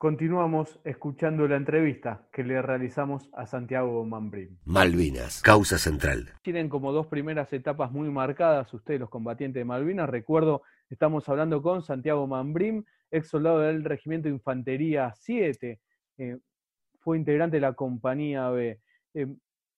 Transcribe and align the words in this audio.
Continuamos 0.00 0.80
escuchando 0.82 1.46
la 1.46 1.56
entrevista 1.56 2.26
que 2.32 2.42
le 2.42 2.62
realizamos 2.62 3.28
a 3.34 3.44
Santiago 3.44 4.02
Mambrim. 4.06 4.56
Malvinas, 4.64 5.42
causa 5.42 5.76
central. 5.76 6.32
Tienen 6.40 6.70
como 6.70 6.90
dos 6.90 7.06
primeras 7.08 7.52
etapas 7.52 7.92
muy 7.92 8.08
marcadas 8.08 8.72
ustedes, 8.72 8.98
los 8.98 9.10
combatientes 9.10 9.60
de 9.60 9.66
Malvinas. 9.66 10.08
Recuerdo, 10.08 10.62
estamos 10.88 11.28
hablando 11.28 11.60
con 11.60 11.82
Santiago 11.82 12.26
Mambrim, 12.26 12.82
ex 13.10 13.28
soldado 13.28 13.58
del 13.58 13.84
Regimiento 13.84 14.28
de 14.28 14.36
Infantería 14.36 15.12
7. 15.14 15.78
Eh, 16.16 16.38
fue 17.00 17.18
integrante 17.18 17.58
de 17.58 17.60
la 17.60 17.74
Compañía 17.74 18.48
B. 18.48 18.80
Eh, 19.12 19.26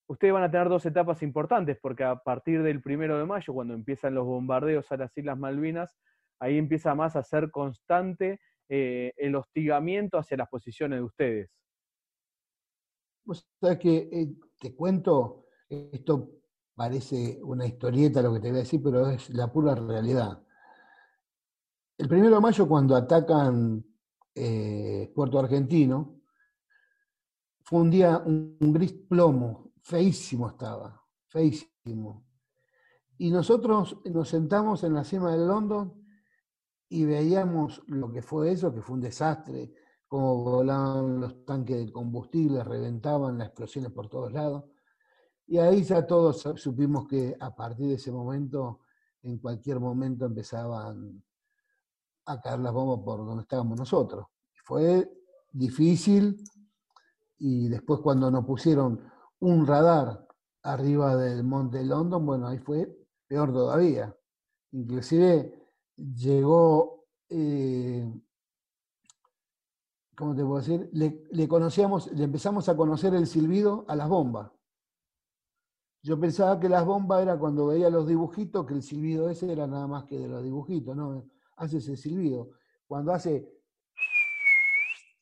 ustedes 0.07 0.33
van 0.33 0.45
a 0.45 0.51
tener 0.53 0.69
dos 0.69 0.87
etapas 0.87 1.21
importantes, 1.25 1.79
porque 1.83 2.05
a 2.05 2.15
partir 2.15 2.63
del 2.63 2.81
primero 2.81 3.19
de 3.19 3.25
mayo, 3.25 3.53
cuando 3.53 3.75
empiezan 3.75 4.15
los 4.15 4.25
bombardeos 4.25 4.93
a 4.93 4.99
las 4.99 5.19
Islas 5.19 5.37
Malvinas, 5.37 5.99
ahí 6.39 6.59
empieza 6.59 6.95
más 6.95 7.17
a 7.17 7.25
ser 7.25 7.51
constante 7.51 8.39
eh, 8.75 9.13
el 9.19 9.35
hostigamiento 9.37 10.17
hacia 10.17 10.39
las 10.39 10.49
posiciones 10.49 10.99
de 10.99 11.05
ustedes. 11.05 11.51
Vos 13.23 13.47
sabés 13.61 13.79
que 13.79 14.09
eh, 14.11 14.35
te 14.59 14.75
cuento, 14.75 15.45
esto 15.69 16.41
parece 16.75 17.39
una 17.43 17.67
historieta 17.67 18.23
lo 18.23 18.33
que 18.33 18.41
te 18.41 18.49
voy 18.49 18.57
a 18.57 18.63
decir, 18.63 18.81
pero 18.83 19.11
es 19.11 19.29
la 19.29 19.53
pura 19.53 19.75
realidad. 19.75 20.43
El 21.99 22.09
primero 22.09 22.37
de 22.37 22.41
mayo, 22.41 22.67
cuando 22.67 22.97
atacan 22.97 23.85
eh, 24.35 25.13
Puerto 25.15 25.39
Argentino, 25.39 26.23
fue 27.65 27.79
un 27.79 27.91
día, 27.91 28.23
un, 28.25 28.57
un 28.59 28.73
gris 28.73 28.95
plomo, 28.95 29.75
feísimo 29.83 30.49
estaba, 30.49 30.99
feísimo. 31.27 32.27
Y 33.19 33.31
nosotros 33.33 33.99
nos 34.07 34.31
sentamos 34.31 34.83
en 34.83 34.95
la 34.95 35.05
cima 35.05 35.31
del 35.31 35.47
London 35.47 36.02
y 36.93 37.07
veíamos 37.07 37.83
lo 37.87 38.13
que 38.13 38.21
fue 38.21 38.53
eso, 38.53 38.75
que 38.75 38.83
fue 38.83 38.97
un 38.97 39.01
desastre, 39.01 39.73
cómo 40.07 40.45
volaban 40.45 41.23
los 41.23 41.43
tanques 41.47 41.79
de 41.79 41.91
combustible, 41.91 42.63
reventaban 42.63 43.39
las 43.39 43.49
explosiones 43.49 43.91
por 43.93 44.11
todos 44.11 44.31
lados. 44.31 44.65
Y 45.47 45.57
ahí 45.57 45.83
ya 45.85 46.07
todos 46.07 46.43
supimos 46.57 47.09
que 47.09 47.35
a 47.41 47.55
partir 47.55 47.87
de 47.89 47.95
ese 47.95 48.13
momento, 48.13 48.81
en 49.23 49.39
cualquier 49.39 49.81
momento 49.81 50.27
empezaban 50.27 51.25
a 52.27 52.41
caer 52.43 52.59
las 52.59 52.75
bombas 52.75 53.03
por 53.03 53.25
donde 53.25 53.43
estábamos 53.43 53.79
nosotros. 53.79 54.27
Fue 54.63 55.11
difícil 55.51 56.45
y 57.39 57.69
después 57.69 58.01
cuando 58.01 58.31
nos 58.31 58.45
pusieron 58.45 59.01
un 59.41 59.67
radar 59.67 60.29
arriba 60.63 61.17
del 61.17 61.43
Monte 61.43 61.83
London, 61.85 62.27
bueno, 62.27 62.49
ahí 62.49 62.59
fue 62.59 62.95
peor 63.27 63.51
todavía. 63.51 64.15
Inclusive 64.73 65.62
llegó, 65.97 67.07
eh, 67.29 68.11
¿cómo 70.17 70.35
te 70.35 70.43
puedo 70.43 70.59
decir? 70.59 70.91
Le, 70.93 71.49
conocíamos, 71.49 72.11
le 72.13 72.25
empezamos 72.25 72.69
a 72.69 72.77
conocer 72.77 73.15
el 73.15 73.27
silbido 73.27 73.85
a 73.89 73.97
las 73.97 74.09
bombas. 74.09 74.51
Yo 76.03 76.19
pensaba 76.19 76.59
que 76.59 76.69
las 76.69 76.85
bombas 76.85 77.23
era 77.23 77.39
cuando 77.39 77.69
veía 77.69 77.89
los 77.89 78.09
dibujitos, 78.09 78.67
que 78.67 78.75
el 78.75 78.83
silbido 78.83 79.31
ese 79.31 79.53
era 79.53 79.67
nada 79.67 79.87
más 79.87 80.05
que 80.05 80.19
de 80.19 80.29
los 80.29 80.43
dibujitos, 80.43 80.97
¿no? 80.97 81.31
Hace 81.57 81.79
ese 81.79 81.97
silbido. 81.97 82.51
Cuando 82.89 83.13
hace, 83.13 83.49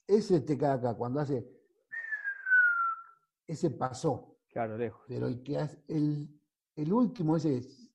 ese 0.07 0.41
te 0.41 0.57
cae 0.57 0.73
acá, 0.73 0.95
cuando 0.95 1.21
hace, 1.21 1.47
ese 3.47 3.71
pasó. 3.71 4.39
Claro, 4.49 4.79
lejos. 4.79 5.03
Pero 5.07 5.27
el 5.27 5.43
que 5.43 5.59
hace, 5.59 5.85
el, 5.87 6.29
el 6.77 6.93
último, 6.93 7.37
ese 7.37 7.59
es, 7.59 7.93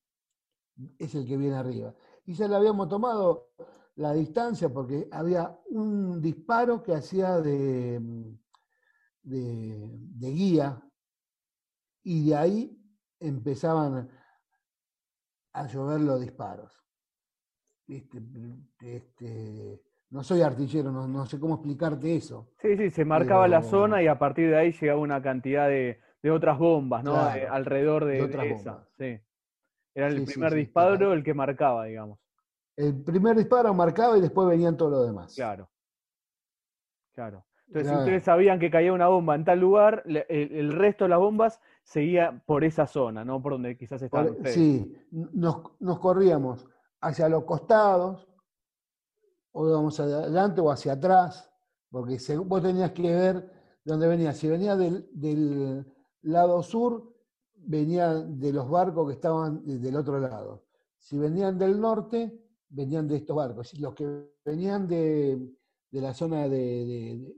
es 0.98 1.14
el 1.16 1.26
que 1.26 1.36
viene 1.36 1.56
arriba 1.56 1.92
y 2.26 2.34
ya 2.34 2.48
le 2.48 2.56
habíamos 2.56 2.88
tomado 2.88 3.52
la 3.96 4.12
distancia 4.12 4.68
porque 4.68 5.08
había 5.10 5.56
un 5.70 6.20
disparo 6.20 6.82
que 6.82 6.92
hacía 6.92 7.40
de, 7.40 8.00
de, 9.22 10.30
guía 10.30 10.82
y 12.02 12.28
de 12.28 12.36
ahí 12.36 12.78
empezaban 13.20 14.10
a 15.52 15.66
llover 15.66 16.00
los 16.00 16.20
disparos. 16.20 16.72
Este, 17.88 19.82
no 20.10 20.22
soy 20.22 20.42
artillero, 20.42 20.90
no, 20.90 21.26
sé 21.26 21.38
cómo 21.38 21.54
explicarte 21.54 22.16
eso. 22.16 22.52
Sí, 22.60 22.76
sí, 22.76 22.90
se 22.90 23.04
marcaba 23.04 23.48
la 23.48 23.62
zona 23.62 24.02
y 24.02 24.08
a 24.08 24.18
partir 24.18 24.50
de 24.50 24.58
ahí 24.58 24.72
llegaba 24.72 25.00
una 25.00 25.22
cantidad 25.22 25.68
de, 25.68 26.00
otras 26.28 26.58
bombas, 26.58 27.04
¿no? 27.04 27.14
alrededor 27.16 28.04
de, 28.04 28.26
de, 28.26 28.50
esa. 28.50 28.84
Sí. 28.98 29.20
Era 29.96 30.08
el 30.08 30.24
primer 30.26 30.52
disparo 30.52 31.14
el 31.14 31.24
que 31.24 31.32
marcaba, 31.32 31.86
digamos. 31.86 32.18
El 32.76 33.02
primer 33.02 33.34
disparo 33.34 33.72
marcaba 33.72 34.18
y 34.18 34.20
después 34.20 34.46
venían 34.46 34.76
todos 34.76 34.92
los 34.92 35.06
demás. 35.06 35.34
Claro. 35.34 35.70
Claro. 37.14 37.46
Entonces, 37.68 37.90
si 37.90 37.98
ustedes 37.98 38.22
sabían 38.22 38.60
que 38.60 38.70
caía 38.70 38.92
una 38.92 39.08
bomba 39.08 39.34
en 39.34 39.46
tal 39.46 39.58
lugar, 39.58 40.02
el, 40.06 40.70
resto 40.72 41.04
de 41.04 41.08
las 41.08 41.18
bombas 41.18 41.62
seguía 41.82 42.42
por 42.44 42.62
esa 42.62 42.86
zona, 42.86 43.24
¿no? 43.24 43.40
Por 43.42 43.52
donde 43.52 43.78
quizás 43.78 44.02
estaban 44.02 44.32
ustedes. 44.32 44.54
Sí, 44.54 44.94
nos, 45.10 45.98
corríamos 45.98 46.66
hacia 47.00 47.30
los 47.30 47.44
costados, 47.44 48.28
o 49.52 49.66
íbamos 49.66 49.98
adelante 49.98 50.60
o 50.60 50.70
hacia 50.70 50.92
atrás, 50.92 51.50
porque 51.90 52.18
vos 52.44 52.62
tenías 52.62 52.90
que 52.90 53.02
ver 53.02 53.34
de 53.36 53.50
dónde 53.82 54.08
venía. 54.08 54.34
Si 54.34 54.46
venía 54.46 54.76
del, 54.76 55.08
del 55.12 55.90
lado 56.20 56.62
sur, 56.62 57.15
venía 57.66 58.14
de 58.14 58.52
los 58.52 58.68
barcos 58.70 59.08
que 59.08 59.14
estaban 59.14 59.62
del 59.64 59.96
otro 59.96 60.18
lado. 60.18 60.64
Si 60.98 61.18
venían 61.18 61.58
del 61.58 61.80
norte, 61.80 62.40
venían 62.68 63.08
de 63.08 63.16
estos 63.16 63.36
barcos. 63.36 63.78
Los 63.78 63.94
que 63.94 64.32
venían 64.44 64.86
de, 64.86 65.52
la 65.90 66.14
zona 66.14 66.48
de, 66.48 67.34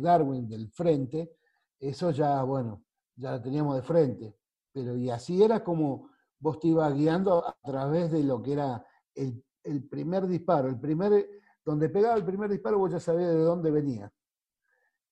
Darwin, 0.00 0.48
del 0.48 0.70
frente, 0.70 1.36
eso 1.78 2.10
ya, 2.10 2.42
bueno, 2.42 2.84
ya 3.16 3.32
lo 3.32 3.40
teníamos 3.40 3.76
de 3.76 3.82
frente. 3.82 4.36
Pero 4.72 4.96
y 4.96 5.10
así 5.10 5.42
era 5.42 5.62
como 5.62 6.10
vos 6.40 6.58
te 6.60 6.68
ibas 6.68 6.94
guiando 6.94 7.46
a 7.46 7.56
través 7.64 8.10
de 8.10 8.22
lo 8.22 8.42
que 8.42 8.52
era 8.52 8.84
el, 9.14 9.42
el 9.62 9.88
primer 9.88 10.26
disparo. 10.26 10.68
El 10.68 10.78
primer, 10.78 11.28
donde 11.64 11.88
pegaba 11.88 12.16
el 12.16 12.24
primer 12.24 12.50
disparo, 12.50 12.78
vos 12.78 12.90
ya 12.90 13.00
sabías 13.00 13.30
de 13.30 13.40
dónde 13.40 13.70
venía. 13.70 14.12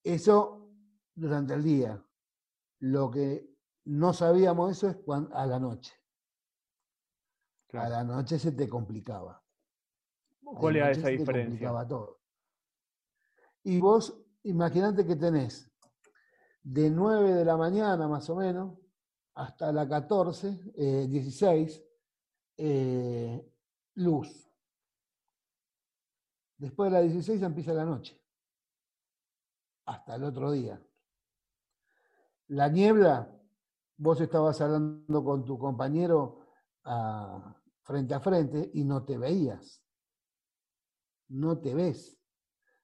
Eso 0.03 0.69
durante 1.15 1.55
el 1.55 1.63
día. 1.63 2.03
Lo 2.81 3.11
que 3.11 3.56
no 3.87 4.13
sabíamos 4.13 4.73
eso 4.73 4.89
es 4.89 4.97
a 5.33 5.47
la 5.47 5.59
noche. 5.59 5.95
A 7.73 7.89
la 7.89 8.05
noche 8.05 8.39
se 8.39 8.53
te 8.53 8.69
complicaba. 8.69 9.43
¿Cuál 10.43 10.77
era 10.77 10.91
esa 10.91 11.09
diferencia? 11.09 11.43
Se 11.43 11.49
complicaba 11.49 11.87
todo. 11.87 12.21
Y 13.65 13.79
vos, 13.81 14.17
imaginate 14.45 15.07
que 15.07 15.17
tenés 15.17 15.71
de 16.63 16.91
9 16.91 17.35
de 17.35 17.45
la 17.45 17.57
mañana 17.57 18.09
más 18.09 18.29
o 18.31 18.37
menos 18.37 18.79
hasta 19.35 19.73
la 19.73 19.89
14, 19.89 21.07
16, 21.09 21.77
eh, 21.77 21.85
eh, 22.57 23.53
luz. 23.95 24.51
Después 26.57 26.91
de 26.91 26.99
la 26.99 27.03
16 27.03 27.43
empieza 27.43 27.73
la 27.73 27.85
noche, 27.85 28.21
hasta 29.85 30.15
el 30.15 30.25
otro 30.25 30.51
día. 30.53 30.83
La 32.49 32.69
niebla 32.69 33.36
vos 33.97 34.21
estabas 34.21 34.61
hablando 34.61 35.25
con 35.25 35.45
tu 35.45 35.59
compañero 35.59 36.41
frente 37.83 38.15
a 38.15 38.21
frente 38.21 38.71
y 38.75 38.85
no 38.85 39.05
te 39.05 39.19
veías. 39.19 39.83
No 41.29 41.59
te 41.59 41.75
ves. 41.75 42.19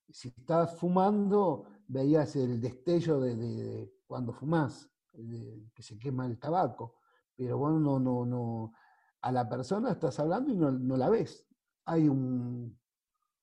Si 0.08 0.28
estás 0.28 0.76
fumando, 0.76 1.64
veías 1.86 2.34
el 2.36 2.60
destello 2.60 3.20
de, 3.20 3.92
cuando 4.06 4.32
fumás, 4.32 4.90
que 5.12 5.82
se 5.82 5.98
quema 5.98 6.26
el 6.26 6.38
tabaco. 6.38 6.96
Pero 7.36 7.58
bueno, 7.58 7.78
no, 7.78 7.98
no, 7.98 8.26
no. 8.26 8.72
A 9.20 9.30
la 9.30 9.48
persona 9.48 9.92
estás 9.92 10.18
hablando 10.18 10.52
y 10.52 10.56
no, 10.56 10.96
la 10.96 11.08
ves. 11.08 11.46
Hay 11.84 12.08
un, 12.08 12.78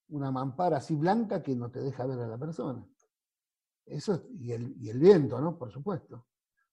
una 0.08 0.30
mampara 0.30 0.78
así 0.78 0.94
blanca 0.96 1.42
que 1.42 1.56
no 1.56 1.70
te 1.70 1.80
deja 1.80 2.06
ver 2.06 2.20
a 2.20 2.26
la 2.26 2.38
persona. 2.38 2.86
Eso, 3.86 4.26
y 4.38 4.52
el, 4.52 4.76
y 4.78 4.90
el 4.90 4.98
viento, 4.98 5.40
¿no? 5.40 5.58
Por 5.58 5.72
supuesto. 5.72 6.26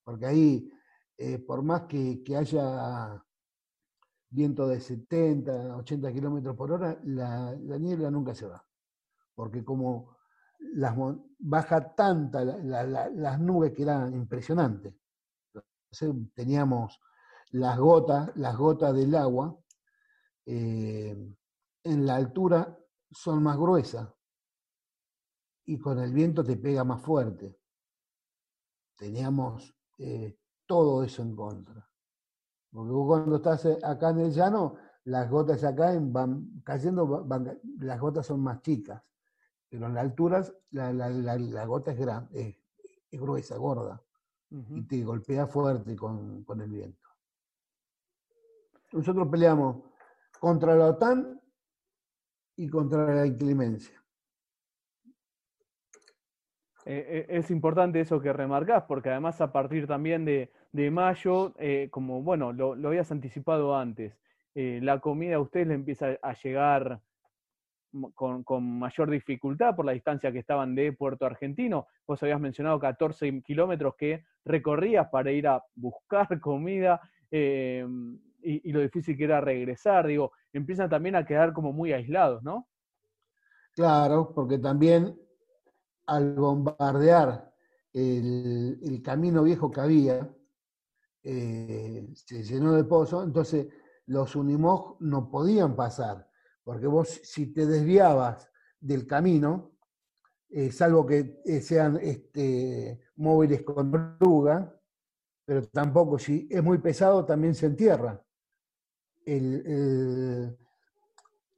Porque 0.04 0.26
ahí 0.26 0.72
eh, 1.18 1.40
por 1.40 1.64
más 1.64 1.84
que, 1.84 2.24
haya 2.38 3.24
viento 4.30 4.68
de 4.68 4.80
70, 4.80 5.78
80 5.78 6.14
kilómetros 6.14 6.56
por 6.56 6.72
hora, 6.72 7.00
la, 7.04 7.56
niebla 7.56 8.12
nunca 8.12 8.36
se 8.36 8.48
va. 8.48 8.64
Porque 9.34 9.64
como 9.64 10.18
baja 11.40 11.96
tanta 11.96 12.44
las 12.44 13.40
nubes 13.40 13.74
que 13.74 13.84
eran 13.84 14.14
impresionantes. 14.14 14.94
Teníamos 16.34 17.00
las 17.52 17.78
gotas, 17.80 18.36
las 18.36 18.56
gotas 18.56 18.94
del 18.94 19.16
agua, 19.16 19.58
eh, 20.46 21.16
en 21.84 22.06
la 22.06 22.16
altura 22.16 22.78
son 23.10 23.42
más 23.42 23.58
gruesas 23.58 24.08
y 25.66 25.78
con 25.78 26.00
el 26.00 26.14
viento 26.14 26.44
te 26.44 26.58
pega 26.58 26.84
más 26.84 27.02
fuerte. 27.02 27.58
Teníamos 28.96 29.76
eh, 29.98 30.38
todo 30.68 31.04
eso 31.04 31.24
en 31.24 31.36
contra. 31.36 31.90
Porque 32.72 32.92
vos 32.92 33.08
cuando 33.08 33.38
estás 33.38 33.66
eh, 33.66 33.80
acá 33.84 34.10
en 34.12 34.20
el 34.20 34.32
llano, 34.32 34.76
las 35.06 35.30
gotas 35.30 35.64
acá 35.64 35.98
van 36.00 36.62
cayendo, 36.64 37.26
las 37.80 38.00
gotas 38.00 38.28
son 38.28 38.42
más 38.42 38.62
chicas. 38.62 39.02
pero 39.70 39.88
en 39.88 39.94
las 39.94 40.04
alturas 40.04 40.54
la, 40.72 40.94
la, 40.94 41.10
la, 41.10 41.66
gota 41.66 41.92
es, 41.92 41.98
grande, 41.98 42.62
es, 43.10 43.20
gruesa, 43.20 43.58
gorda, 43.58 44.04
y 44.50 44.84
te 44.84 45.04
golpea 45.04 45.48
fuerte 45.48 45.96
con, 45.96 46.44
con 46.44 46.62
el 46.62 46.70
viento. 46.70 47.08
Nosotros 48.92 49.28
peleamos 49.30 49.84
contra 50.40 50.76
la 50.76 50.88
OTAN 50.88 51.42
y 52.56 52.70
contra 52.70 53.14
la 53.14 53.26
inclemencia. 53.26 54.02
Eh, 56.90 57.26
eh, 57.30 57.38
es 57.40 57.52
importante 57.52 58.00
eso 58.00 58.22
que 58.22 58.32
remarcás, 58.32 58.86
porque 58.88 59.10
además 59.10 59.42
a 59.42 59.52
partir 59.52 59.88
también 59.88 60.24
de, 60.24 60.50
mayo, 60.90 61.54
eh, 61.60 61.90
como 61.92 62.22
bueno, 62.24 62.54
lo, 62.54 62.76
habías 62.88 63.12
anticipado 63.12 63.76
antes, 63.76 64.18
la 64.56 65.00
comida 65.00 65.36
a 65.36 65.40
ustedes 65.40 65.68
le 65.68 65.76
empieza 65.76 66.18
a 66.20 66.34
llegar 66.34 67.00
con, 68.16 68.80
mayor 68.80 69.12
dificultad 69.12 69.76
por 69.76 69.86
la 69.86 69.92
distancia 69.92 70.32
que 70.32 70.40
estaban 70.40 70.74
de 70.74 70.94
Puerto 70.94 71.28
Argentino. 71.28 71.86
Vos 72.08 72.24
habías 72.24 72.40
mencionado 72.40 72.80
14 72.80 73.44
kilómetros 73.44 73.94
que 73.96 74.24
recorrías 74.46 75.10
para 75.10 75.32
ir 75.32 75.48
a 75.48 75.64
buscar 75.76 76.40
comida 76.42 77.00
y, 77.30 78.72
lo 78.72 78.80
difícil 78.80 79.16
que 79.16 79.26
era 79.26 79.42
regresar. 79.42 80.08
Digo, 80.08 80.32
empiezan 80.54 80.90
también 80.90 81.16
a 81.18 81.26
quedar 81.26 81.54
como 81.54 81.72
muy 81.72 81.94
aislados, 81.94 82.42
¿no? 82.42 82.68
Claro, 83.76 84.32
porque 84.34 84.58
también 84.58 85.16
al 86.08 86.34
bombardear 86.34 87.54
el, 87.94 89.02
camino 89.04 89.44
viejo 89.44 89.72
que 89.72 89.82
había, 89.82 90.30
eh, 91.24 92.08
se 92.14 92.44
llenó 92.44 92.74
de 92.74 92.84
pozo, 92.84 93.24
entonces 93.24 93.68
los 94.08 94.36
Unimog 94.36 94.98
no 95.02 95.30
podían 95.30 95.76
pasar, 95.76 96.30
porque 96.64 96.88
vos 96.88 97.10
si 97.24 97.48
te 97.54 97.66
desviabas 97.66 98.50
del 98.80 99.08
camino, 99.08 99.72
eh, 100.50 100.72
salvo 100.72 101.06
que 101.06 101.42
eh, 101.44 101.62
sean 101.62 102.00
este, 102.02 103.02
móviles 103.16 103.64
con 103.64 104.18
oruga, 104.20 104.74
pero 105.46 105.64
tampoco, 105.68 106.20
si 106.20 106.48
es 106.50 106.64
muy 106.64 106.78
pesado, 106.78 107.26
también 107.26 107.56
se 107.56 107.66
entierra. 107.68 108.22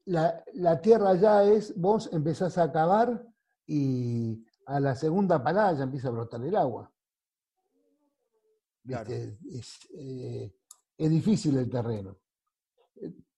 la, 0.06 0.44
la, 0.54 0.82
tierra 0.82 1.16
ya 1.16 1.44
es, 1.44 1.76
vos 1.80 2.10
empezás 2.12 2.58
a 2.58 2.72
cavar 2.72 3.29
y 3.72 4.44
a 4.66 4.80
la 4.80 4.96
segunda 4.96 5.44
palada 5.44 5.74
ya 5.74 5.84
empieza 5.84 6.08
a 6.08 6.12
brotar 6.12 6.44
el 6.44 6.56
agua. 6.56 6.92
Eh, 8.88 9.38
es, 10.98 11.10
difícil 11.10 11.56
el 11.56 11.70
terreno. 11.70 12.18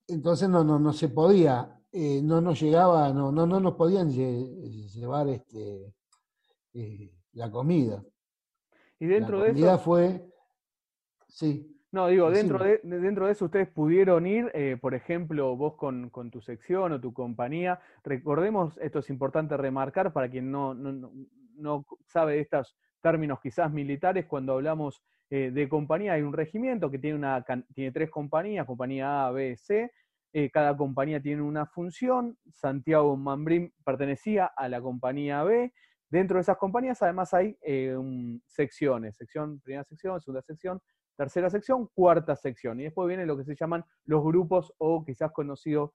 Entonces 0.07 0.47
no, 0.47 0.63
no, 0.63 0.79
no 0.79 0.93
se 0.93 1.09
podía, 1.09 1.81
eh, 1.91 2.21
no 2.23 2.39
nos 2.39 2.61
llegaba, 2.61 3.11
no, 3.11 3.29
no, 3.29 3.45
no 3.45 3.59
nos 3.59 3.75
podían 3.75 4.09
llevar 4.09 5.27
este, 5.27 5.93
eh, 6.75 7.13
la 7.33 7.51
comida. 7.51 8.01
Y 8.97 9.07
dentro 9.07 9.39
la 9.39 9.47
comida 9.47 9.77
fue, 9.79 10.33
sí. 11.27 11.77
No, 11.91 12.07
digo, 12.07 12.31
dentro 12.31 12.57
de, 12.63 12.79
dentro 12.83 13.25
de 13.25 13.33
eso 13.33 13.45
ustedes 13.45 13.67
pudieron 13.67 14.25
ir, 14.25 14.49
eh, 14.53 14.77
por 14.79 14.95
ejemplo, 14.95 15.57
vos 15.57 15.75
con, 15.75 16.09
tu 16.31 16.41
sección 16.41 16.93
o 16.93 17.01
tu 17.01 17.13
compañía. 17.13 17.81
Recordemos, 18.03 18.77
esto 18.77 18.99
es 18.99 19.09
importante 19.09 19.57
remarcar 19.57 20.13
para 20.13 20.29
quien 20.29 20.49
no, 20.51 20.73
no, 20.73 21.85
sabe 22.07 22.35
de 22.35 22.39
estos 22.41 22.77
términos 23.01 23.39
quizás 23.41 23.71
militares, 23.73 24.25
cuando 24.25 24.53
hablamos 24.53 25.03
eh, 25.29 25.51
de 25.51 25.67
compañía 25.67 26.13
hay 26.13 26.21
un 26.21 26.33
regimiento 26.33 26.89
que 26.89 26.99
tiene, 26.99 27.17
una, 27.17 27.43
tiene 27.73 27.91
tres 27.91 28.09
compañías, 28.09 28.65
compañía 28.65 29.25
A, 29.25 29.31
B, 29.31 29.57
C. 29.57 29.91
Eh, 30.33 30.49
cada 30.49 30.77
compañía 30.77 31.21
tiene 31.21 31.41
una 31.41 31.65
función. 31.65 32.37
Santiago 32.53 33.17
Mambrim 33.17 33.71
pertenecía 33.83 34.45
a 34.45 34.69
la 34.69 34.81
compañía 34.81 35.43
B. 35.43 35.73
Dentro 36.11 36.35
de 36.35 36.41
esas 36.41 36.57
compañías 36.57 37.01
además 37.01 37.33
hay 37.33 37.57
secciones, 38.45 39.15
sección, 39.15 39.61
primera 39.61 39.85
sección, 39.85 40.19
segunda 40.19 40.41
sección, 40.41 40.81
tercera 41.15 41.49
sección, 41.49 41.87
cuarta 41.93 42.35
sección. 42.35 42.81
Y 42.81 42.83
después 42.83 43.07
viene 43.07 43.25
lo 43.25 43.37
que 43.37 43.45
se 43.45 43.55
llaman 43.55 43.85
los 44.05 44.21
grupos 44.21 44.73
o 44.77 45.05
quizás 45.05 45.31
conocidos 45.31 45.91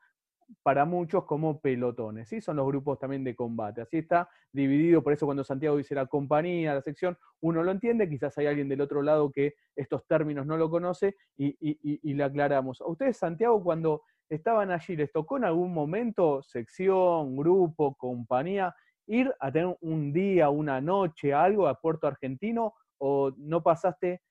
para 0.62 0.84
muchos 0.84 1.24
como 1.24 1.60
pelotones, 1.60 2.28
¿sí? 2.28 2.40
Son 2.40 2.56
los 2.56 2.66
grupos 2.66 2.98
también 2.98 3.24
de 3.24 3.34
combate. 3.34 3.82
Así 3.82 3.98
está 3.98 4.28
dividido, 4.52 5.02
por 5.02 5.12
eso 5.12 5.26
cuando 5.26 5.44
Santiago 5.44 5.76
dice 5.76 5.94
la 5.94 6.06
compañía, 6.06 6.72
la 6.72 6.82
sección, 6.82 7.18
uno 7.40 7.62
lo 7.62 7.72
entiende, 7.72 8.08
quizás 8.08 8.38
hay 8.38 8.46
alguien 8.46 8.68
del 8.68 8.80
otro 8.80 9.02
lado 9.02 9.30
que 9.30 9.54
estos 9.74 10.06
términos 10.06 10.46
no 10.46 10.56
lo 10.56 10.70
conoce 10.70 11.16
y, 11.36 11.56
y, 11.60 12.14
le 12.14 12.24
aclaramos. 12.24 12.80
¿A 12.80 12.86
ustedes, 12.86 13.16
Santiago, 13.18 13.62
cuando 13.62 14.02
estaban 14.28 14.70
allí, 14.70 14.96
les 14.96 15.12
tocó 15.12 15.36
en 15.36 15.44
algún 15.44 15.74
momento 15.74 16.42
sección, 16.42 17.36
grupo, 17.36 17.94
compañía, 17.96 18.74
ir 19.06 19.34
a 19.40 19.52
tener 19.52 19.76
un 19.80 20.12
día, 20.12 20.50
una 20.50 20.80
noche, 20.80 21.32
algo 21.32 21.68
a 21.68 21.80
Puerto 21.80 22.06
Argentino 22.06 22.74
o 22.98 23.32
no 23.36 23.62
pasaste 23.62 24.22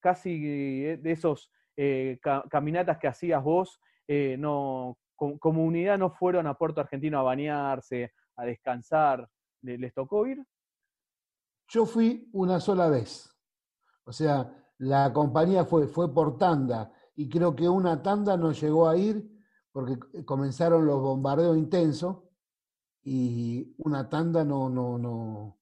casi 0.00 0.30
eh, 0.44 0.98
de 0.98 1.12
esos 1.12 1.50
eh, 1.76 2.18
caminatas 2.50 2.98
que 2.98 3.08
hacías 3.08 3.42
vos, 3.42 3.80
eh, 4.06 4.36
no, 4.38 4.98
como 5.16 5.64
unidad 5.64 5.98
no 5.98 6.10
fueron 6.10 6.46
a 6.46 6.54
Puerto 6.54 6.80
Argentino 6.80 7.18
a 7.18 7.22
bañarse, 7.22 8.12
a 8.36 8.44
descansar. 8.44 9.28
¿Les 9.62 9.94
tocó 9.94 10.26
ir? 10.26 10.44
Yo 11.68 11.86
fui 11.86 12.28
una 12.32 12.60
sola 12.60 12.90
vez. 12.90 13.34
O 14.04 14.12
sea, 14.12 14.52
la 14.78 15.10
compañía 15.12 15.64
fue, 15.64 15.86
fue 15.88 16.12
por 16.12 16.36
tanda 16.36 16.92
y 17.16 17.28
creo 17.28 17.56
que 17.56 17.66
una 17.66 18.02
tanda 18.02 18.36
no 18.36 18.52
llegó 18.52 18.88
a 18.88 18.96
ir 18.98 19.26
porque 19.72 19.98
comenzaron 20.24 20.84
los 20.86 21.00
bombardeos 21.00 21.56
intensos 21.56 22.23
y 23.04 23.74
una 23.78 24.08
tanda 24.08 24.44
no, 24.44 24.70
no, 24.70 24.98
no, 24.98 25.58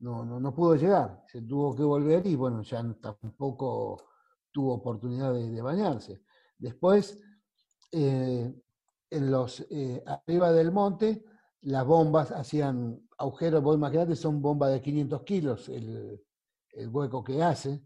no, 0.00 0.24
no, 0.24 0.40
no 0.40 0.54
pudo 0.54 0.74
llegar, 0.74 1.22
se 1.26 1.42
tuvo 1.42 1.76
que 1.76 1.82
volver 1.82 2.26
y 2.26 2.34
bueno, 2.34 2.62
ya 2.62 2.82
tampoco 3.00 4.08
tuvo 4.50 4.74
oportunidad 4.74 5.34
de, 5.34 5.60
bañarse. 5.60 6.22
Después, 6.58 7.22
eh, 7.92 8.54
en 9.10 9.30
los, 9.30 9.60
eh, 9.70 10.02
arriba 10.06 10.50
del 10.52 10.72
monte, 10.72 11.24
las 11.62 11.86
bombas 11.86 12.32
hacían 12.32 13.06
agujeros, 13.18 13.62
vos 13.62 13.76
imaginate, 13.76 14.16
son 14.16 14.40
bombas 14.40 14.72
de 14.72 14.80
500 14.80 15.22
kilos 15.22 15.68
el, 15.68 16.20
hueco 16.90 17.24
que 17.24 17.42
hace. 17.42 17.82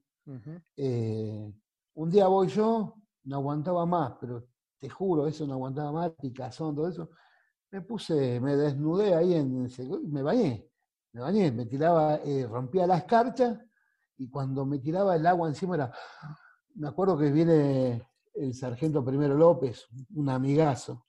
Eh, 0.76 1.52
un 1.94 2.10
día 2.10 2.26
voy 2.28 2.48
yo, 2.48 2.94
no 3.24 3.36
aguantaba 3.36 3.86
más, 3.86 4.12
pero 4.20 4.46
te 4.78 4.88
juro, 4.88 5.26
eso 5.26 5.46
no 5.46 5.54
aguantaba 5.54 5.92
más, 5.92 6.10
picazón, 6.20 6.74
todo 6.74 6.88
eso. 6.88 7.10
Me 7.72 7.80
puse, 7.80 8.38
me 8.40 8.54
desnudé 8.56 9.14
ahí 9.14 9.34
en, 9.34 9.68
me 10.12 10.22
bañé 10.22 10.72
me 11.12 11.20
bañé, 11.20 11.52
me 11.52 11.66
tiraba, 11.66 12.16
eh, 12.16 12.46
rompía 12.46 12.86
la 12.86 12.96
escarcha 12.98 13.60
y 14.16 14.28
cuando 14.28 14.64
me 14.64 14.78
tiraba 14.78 15.14
el 15.14 15.26
agua 15.26 15.48
encima 15.48 15.74
era, 15.74 15.92
me 16.76 16.88
acuerdo 16.88 17.18
que 17.18 17.30
viene 17.30 18.08
el 18.34 18.54
sargento 18.54 19.04
primero 19.04 19.34
López, 19.34 19.86
un 20.14 20.30
amigazo, 20.30 21.06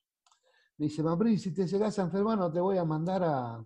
me 0.77 0.88
dice, 0.88 1.03
Mambrí, 1.03 1.38
si 1.38 1.53
te 1.53 1.65
llegas 1.65 1.98
a 2.00 2.03
enfermar 2.03 2.38
no 2.38 2.51
te 2.51 2.60
voy 2.60 2.77
a 2.77 2.84
mandar 2.84 3.24
a, 3.24 3.65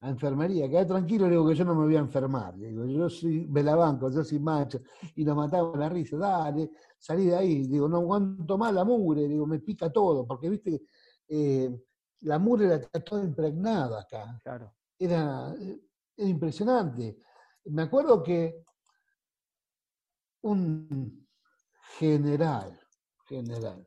enfermería, 0.00 0.70
quedé 0.70 0.86
tranquilo, 0.86 1.24
le 1.24 1.32
digo 1.32 1.48
que 1.48 1.56
yo 1.56 1.64
no 1.64 1.74
me 1.74 1.84
voy 1.84 1.96
a 1.96 2.00
enfermar, 2.00 2.56
le 2.56 2.68
digo, 2.68 2.86
yo 2.86 3.10
soy 3.10 3.46
velabanco, 3.46 4.08
yo 4.10 4.22
soy 4.22 4.38
macho, 4.38 4.80
y 5.16 5.24
nos 5.24 5.36
mataba 5.36 5.76
la 5.76 5.88
risa, 5.88 6.16
dale, 6.16 6.70
salí 6.96 7.26
de 7.26 7.36
ahí, 7.36 7.66
digo, 7.66 7.88
no 7.88 7.96
aguanto 7.96 8.56
más 8.56 8.72
la 8.72 8.84
mugre, 8.84 9.26
digo, 9.26 9.44
me 9.44 9.58
pica 9.58 9.90
todo, 9.90 10.24
porque 10.24 10.48
viste, 10.48 10.82
eh, 11.26 11.87
la 12.20 12.38
mugre 12.38 12.74
está 12.74 13.00
toda 13.00 13.24
impregnada 13.24 14.00
acá. 14.00 14.38
Claro 14.42 14.74
era, 14.98 15.54
impresionante. 16.16 17.18
Me 17.66 17.82
acuerdo 17.82 18.22
que 18.22 18.64
un 20.42 21.26
general, 21.98 22.78
general, 23.26 23.86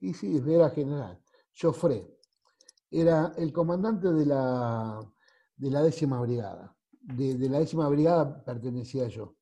y 0.00 0.12
sí, 0.14 0.42
era 0.46 0.70
general, 0.70 1.22
Joffre, 1.54 2.18
era 2.90 3.32
el 3.36 3.52
comandante 3.52 4.12
de 4.12 4.26
la, 4.26 5.00
de 5.56 5.70
la 5.70 5.82
décima 5.82 6.20
brigada. 6.20 6.76
De, 6.90 7.48
la 7.48 7.58
décima 7.58 7.88
brigada 7.88 8.44
pertenecía 8.44 9.08
yo. 9.08 9.36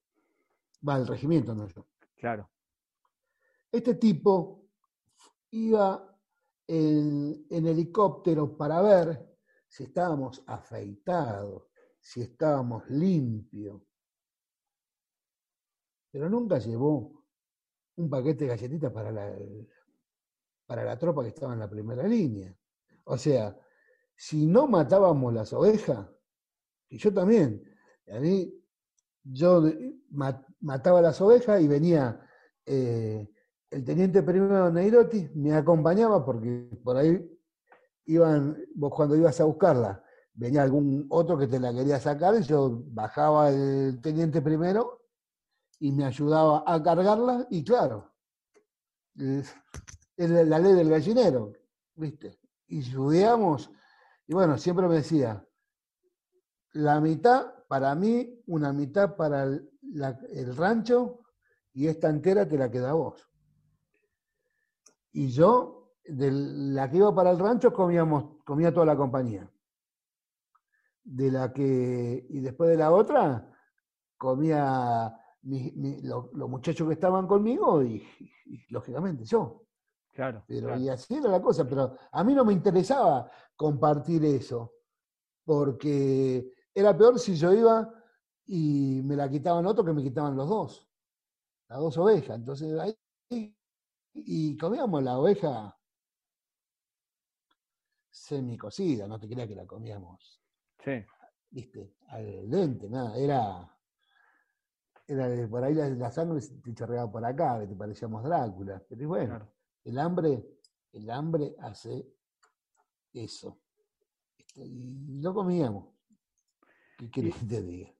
Va, 0.87 0.95
al 0.95 1.07
regimiento, 1.07 1.55
no 1.55 1.67
yo. 1.67 1.87
Claro. 2.17 2.49
Este 3.73 3.95
tipo 3.95 4.67
iba 5.51 6.10
en 6.73 7.67
helicóptero 7.67 8.57
para 8.57 8.81
ver 8.81 9.37
si 9.67 9.85
estábamos 9.85 10.43
afeitados, 10.47 11.65
si 11.99 12.23
estábamos 12.23 12.89
limpios. 12.91 13.83
Pero 16.13 16.29
nunca 16.29 16.59
llevó 16.59 17.25
un 17.97 18.09
paquete 18.09 18.45
de 18.45 18.51
galletitas 18.51 18.93
para 18.93 19.11
la, 19.11 19.37
para 20.67 20.85
la 20.85 20.97
tropa 20.99 21.23
que 21.23 21.29
estaba 21.31 21.55
en 21.55 21.59
la 21.59 21.71
primera 21.71 22.07
línea. 22.07 22.57
O 23.05 23.17
sea, 23.19 23.59
si 24.15 24.47
no 24.47 24.69
matábamos 24.69 25.35
las 25.35 25.53
ovejas, 25.53 26.09
y 26.89 26.99
yo 26.99 27.13
también, 27.13 27.65
a 28.13 28.21
mí, 28.21 28.53
yo 29.23 29.63
mataba 30.61 31.01
las 31.01 31.21
ovejas 31.21 31.61
y 31.61 31.69
venía 31.69 32.21
eh, 32.65 33.29
el 33.71 33.85
teniente 33.85 34.23
primero 34.23 34.71
Neirotti, 34.71 35.31
me 35.35 35.55
acompañaba 35.55 36.25
porque 36.25 36.69
por 36.83 36.97
ahí 36.97 37.25
iban, 38.07 38.59
vos 38.75 38.93
cuando 38.95 39.15
ibas 39.17 39.41
a 39.41 39.45
buscarla, 39.45 40.05
venía 40.35 40.63
algún 40.63 41.07
otro 41.11 41.39
que 41.39 41.47
te 41.47 41.61
la 41.61 41.73
quería 41.73 42.01
sacar 42.01 42.35
y 42.35 42.43
yo 42.43 42.83
bajaba 42.87 43.51
el 43.51 44.01
teniente 44.01 44.43
primero 44.43 45.07
y 45.79 45.93
me 45.93 46.05
ayudaba 46.05 46.65
a 46.67 46.83
cargarla 46.83 47.47
y 47.49 47.63
claro, 47.63 48.13
es 49.17 49.55
la 50.17 50.59
ley 50.59 50.75
del 50.75 50.91
gallinero, 50.91 51.53
¿viste? 51.95 52.41
Y 52.67 52.83
subíamos 52.83 53.71
y 54.27 54.35
bueno, 54.35 54.59
siempre 54.59 54.89
me 54.89 54.97
decía, 54.97 55.45
la 56.73 57.01
mitad 57.01 57.53
para 57.69 57.95
mí, 57.95 58.43
una 58.47 58.73
mitad 58.73 59.15
para 59.17 59.45
el, 59.45 59.71
el 60.33 60.57
rancho 60.57 61.21
y 61.73 61.87
esta 61.87 62.09
entera 62.09 62.49
te 62.49 62.59
la 62.59 62.71
queda 62.71 62.93
vos. 62.93 63.30
Y 65.13 65.29
yo, 65.29 65.95
de 66.05 66.31
la 66.31 66.91
que 66.91 66.99
iba 66.99 67.15
para 67.15 67.31
el 67.31 67.39
rancho, 67.39 67.73
comíamos, 67.73 68.43
comía 68.45 68.73
toda 68.73 68.87
la 68.87 68.97
compañía. 68.97 69.51
De 71.03 71.31
la 71.31 71.53
que, 71.53 72.27
y 72.29 72.41
después 72.41 72.71
de 72.71 72.77
la 72.77 72.93
otra, 72.93 73.53
comía 74.17 75.17
los, 75.43 76.33
muchachos 76.49 76.87
que 76.87 76.95
estaban 76.95 77.27
conmigo 77.27 77.83
y, 77.83 78.07
lógicamente 78.69 79.25
yo. 79.25 79.65
Claro. 80.13 80.45
Pero 80.47 80.77
y 80.77 80.89
así 80.89 81.15
era 81.15 81.29
la 81.29 81.41
cosa, 81.41 81.67
pero 81.67 81.97
a 82.11 82.25
mí 82.25 82.35
no 82.35 82.45
me 82.45 82.53
interesaba 82.53 83.31
compartir 83.57 84.25
eso, 84.25 84.75
porque 85.45 86.53
era 86.75 86.97
peor 86.97 87.19
si 87.19 87.37
yo 87.37 87.53
iba 87.53 87.93
y 88.47 89.01
me 89.05 89.17
la 89.17 89.31
quitaban 89.31 89.67
otro 89.67 89.85
que 89.85 89.93
me 89.93 90.03
quitaban 90.03 90.37
los 90.37 90.49
dos, 90.49 90.89
las 91.69 91.79
dos 91.79 91.97
ovejas. 91.97 92.37
Entonces 92.37 92.79
ahí 92.79 93.57
y 94.13 94.57
comíamos 94.57 95.03
la 95.03 95.19
oveja 95.19 95.77
semicocida, 98.11 99.07
no 99.07 99.19
te 99.19 99.29
creas 99.29 99.49
que 99.49 99.55
la 99.55 99.67
comíamos. 99.67 100.41
Sí. 100.85 101.05
Viste, 101.51 101.97
al 102.09 102.49
lente, 102.49 102.89
nada, 102.89 103.17
era. 103.17 103.77
Era 105.07 105.49
por 105.49 105.65
ahí 105.65 105.75
la, 105.75 106.13
sangre 106.13 106.41
te 106.41 106.73
chorreaba 106.73 107.11
por 107.11 107.25
acá, 107.25 107.59
que 107.59 107.67
te 107.67 107.75
parecíamos 107.75 108.23
Drácula. 108.23 108.81
Pero 108.89 109.09
bueno, 109.09 109.53
el 109.83 109.99
hambre, 109.99 110.61
el 110.93 111.11
hambre 111.11 111.57
hace 111.59 112.07
eso. 113.13 113.61
Y 114.55 115.21
lo 115.21 115.35
comíamos. 115.35 115.89
¿Qué 116.97 117.11
querés 117.11 117.35
que 117.35 117.47
te 117.47 117.63
diga? 117.63 117.93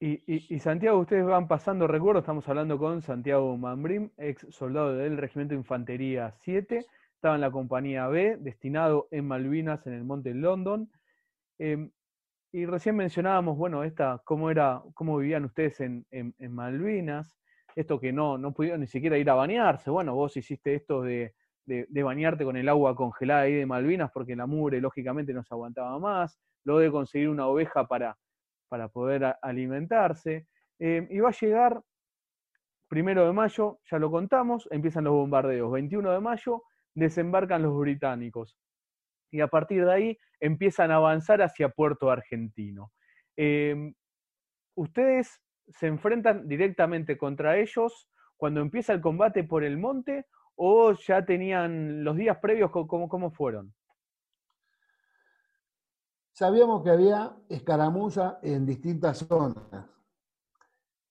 Y, 0.00 0.58
Santiago, 0.58 0.98
ustedes 0.98 1.24
van 1.24 1.48
pasando 1.48 1.86
recuerdos, 1.86 2.22
estamos 2.24 2.46
hablando 2.48 2.78
con 2.78 3.00
Santiago 3.00 3.56
Mambrim, 3.56 4.10
ex 4.18 4.46
soldado 4.50 4.94
del 4.94 5.16
Regimiento 5.16 5.54
de 5.54 5.60
Infantería 5.60 6.34
7, 6.42 6.84
estaba 7.14 7.36
en 7.36 7.40
la 7.40 7.50
compañía 7.50 8.06
B, 8.08 8.36
destinado 8.38 9.08
en 9.10 9.26
Malvinas, 9.26 9.86
en 9.86 9.94
el 9.94 10.04
Monte 10.04 10.34
London. 10.34 10.90
Em, 11.58 11.90
y 12.52 12.66
recién 12.66 12.96
mencionábamos, 12.96 13.56
bueno, 13.56 13.82
esta, 13.82 14.20
cómo 14.24 14.50
era, 14.50 14.82
cómo 14.94 15.16
vivían 15.16 15.44
ustedes 15.46 15.80
en, 15.80 16.04
Malvinas, 16.38 17.38
esto 17.74 17.98
que 17.98 18.12
no, 18.12 18.36
no 18.36 18.52
pudieron 18.52 18.80
ni 18.80 18.86
siquiera 18.86 19.16
ir 19.16 19.30
a 19.30 19.34
bañarse. 19.34 19.90
Bueno, 19.90 20.14
vos 20.14 20.36
hiciste 20.36 20.74
esto 20.74 21.02
de, 21.02 21.34
de, 21.66 22.02
bañarte 22.02 22.44
con 22.44 22.56
el 22.56 22.68
agua 22.68 22.94
congelada 22.94 23.42
ahí 23.42 23.54
de 23.54 23.66
Malvinas 23.66 24.10
porque 24.12 24.36
la 24.36 24.46
mugre 24.46 24.80
lógicamente 24.80 25.32
no 25.32 25.42
se 25.42 25.54
aguantaba 25.54 25.98
más, 25.98 26.38
luego 26.64 26.80
de 26.80 26.90
conseguir 26.90 27.28
una 27.28 27.46
oveja 27.46 27.86
para 27.86 28.16
para 28.68 28.88
poder 28.88 29.36
alimentarse. 29.42 30.46
Eh, 30.78 31.06
y 31.10 31.20
va 31.20 31.28
a 31.28 31.32
llegar 31.32 31.82
primero 32.88 33.26
de 33.26 33.32
mayo, 33.32 33.80
ya 33.90 33.98
lo 33.98 34.10
contamos, 34.10 34.68
empiezan 34.70 35.04
los 35.04 35.14
bombardeos. 35.14 35.72
21 35.72 36.12
de 36.12 36.20
mayo 36.20 36.62
desembarcan 36.94 37.62
los 37.62 37.76
británicos. 37.78 38.56
Y 39.30 39.40
a 39.40 39.48
partir 39.48 39.84
de 39.84 39.92
ahí 39.92 40.18
empiezan 40.40 40.90
a 40.90 40.96
avanzar 40.96 41.42
hacia 41.42 41.68
Puerto 41.68 42.10
Argentino. 42.10 42.92
Em, 43.36 43.94
¿Ustedes 44.76 45.40
se 45.68 45.86
enfrentan 45.86 46.46
directamente 46.46 47.16
contra 47.16 47.56
ellos 47.58 48.08
cuando 48.36 48.60
empieza 48.60 48.92
el 48.92 49.00
combate 49.00 49.44
por 49.44 49.64
el 49.64 49.78
monte 49.78 50.26
o 50.56 50.92
ya 50.92 51.24
tenían 51.24 52.04
los 52.04 52.16
días 52.16 52.38
previos, 52.38 52.70
cómo, 52.70 53.08
cómo 53.08 53.30
fueron? 53.30 53.74
Sabíamos 56.34 56.82
que 56.82 56.90
había 56.90 57.36
escaramuza 57.48 58.40
en 58.42 58.66
distintas 58.66 59.18
zonas. 59.18 59.86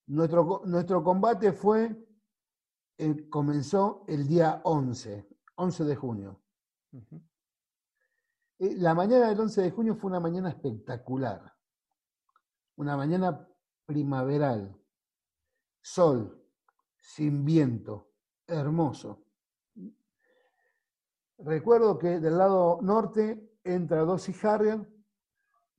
Nuestro, 0.08 0.60
nuestro 0.66 1.02
combate 1.02 1.54
fue, 1.54 1.96
eh, 2.98 3.28
comenzó 3.30 4.04
el 4.06 4.28
día 4.28 4.60
11, 4.64 5.26
11 5.54 5.84
de 5.84 5.96
junio. 5.96 6.42
Eh, 8.58 8.74
la 8.76 8.92
mañana 8.94 9.30
del 9.30 9.40
11 9.40 9.62
de 9.62 9.70
junio 9.70 9.96
fue 9.96 10.10
una 10.10 10.20
mañana 10.20 10.50
espectacular, 10.50 11.56
una 12.76 12.94
mañana 12.94 13.48
primaveral, 13.86 14.78
sol, 15.80 16.38
sin 16.98 17.46
viento, 17.46 18.12
hermoso. 18.46 19.24
Recuerdo 21.38 21.98
que 21.98 22.20
del 22.20 22.36
lado 22.36 22.78
norte 22.82 23.58
entra 23.64 24.02
Dossi 24.02 24.34
Harrier 24.46 24.93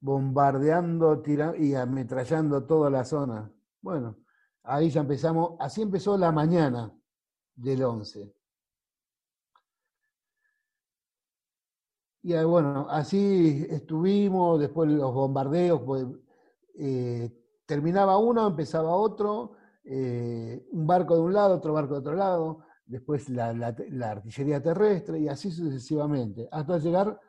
bombardeando 0.05 1.23
y 1.57 1.73
ametrallando 1.73 2.63
toda 2.65 2.91
la 2.91 3.03
zona. 3.03 3.51
Bueno, 3.81 4.17
ahí 4.61 4.91
ya 4.91 5.01
empezamos, 5.01 5.53
así 5.59 5.81
empezó 5.81 6.15
la 6.15 6.31
mañana 6.31 6.93
del 7.55 7.83
11. 7.83 8.31
Y 12.21 12.33
bueno, 12.43 12.87
así 12.89 13.65
estuvimos, 13.69 14.59
después 14.59 14.91
los 14.91 15.11
bombardeos, 15.11 15.81
pues, 15.81 16.05
eh, 16.75 17.31
terminaba 17.65 18.17
uno, 18.19 18.47
empezaba 18.47 18.95
otro, 18.95 19.53
eh, 19.83 20.67
un 20.71 20.85
barco 20.85 21.15
de 21.15 21.21
un 21.21 21.33
lado, 21.33 21.55
otro 21.55 21.73
barco 21.73 21.95
de 21.95 21.99
otro 22.01 22.15
lado, 22.15 22.59
después 22.85 23.27
la 23.29 23.49
artillería 24.11 24.61
terrestre 24.61 25.19
y 25.19 25.27
así 25.27 25.51
sucesivamente, 25.51 26.47
hasta 26.51 26.77
llegar 26.77 27.19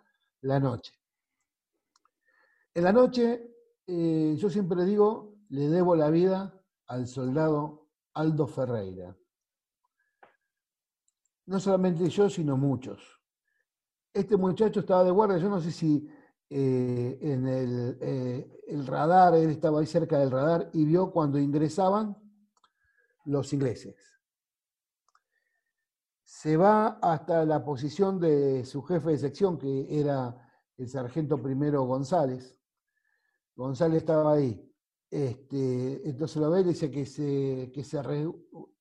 la 0.42 0.60
noche. 0.60 0.92
En 2.76 2.84
la 2.84 2.92
noche, 2.92 3.54
eh, 3.86 4.34
yo 4.36 4.50
siempre 4.50 4.84
digo, 4.84 5.38
le 5.48 5.70
debo 5.70 5.96
la 5.96 6.10
vida 6.10 6.62
al 6.88 7.06
soldado 7.06 7.88
Aldo 8.12 8.46
Ferreira. 8.46 9.16
No 11.46 11.58
solamente 11.58 12.06
yo, 12.10 12.28
sino 12.28 12.58
muchos. 12.58 13.00
Este 14.12 14.36
muchacho 14.36 14.80
estaba 14.80 15.04
de 15.04 15.10
guardia, 15.10 15.38
yo 15.38 15.48
no 15.48 15.58
sé 15.58 15.72
si 15.72 16.06
eh, 16.50 17.18
en 17.22 17.46
el, 17.46 17.98
eh, 17.98 18.60
el, 18.66 18.86
radar, 18.86 19.34
él 19.36 19.48
estaba 19.48 19.80
ahí 19.80 19.86
cerca 19.86 20.18
del 20.18 20.30
radar 20.30 20.68
y 20.74 20.84
vio 20.84 21.10
cuando 21.12 21.38
ingresaban 21.38 22.14
los 23.24 23.54
ingleses. 23.54 23.96
Se 26.22 26.58
va 26.58 26.98
hasta 27.00 27.42
la 27.46 27.64
posición 27.64 28.20
de 28.20 28.66
su 28.66 28.82
jefe 28.82 29.12
de 29.12 29.18
sección, 29.18 29.56
que 29.56 29.98
era 29.98 30.36
el 30.76 30.88
sargento 30.90 31.40
primero 31.40 31.84
González, 31.84 32.52
González 33.56 33.98
estaba 33.98 34.34
ahí. 34.34 34.62
Este, 35.10 36.08
entonces 36.08 36.36
lo 36.36 36.50
ve 36.50 36.60
y 36.60 36.64
dice 36.64 36.90
que 36.90 37.06
se, 37.06 37.70
que 37.72 37.82
se, 37.82 38.02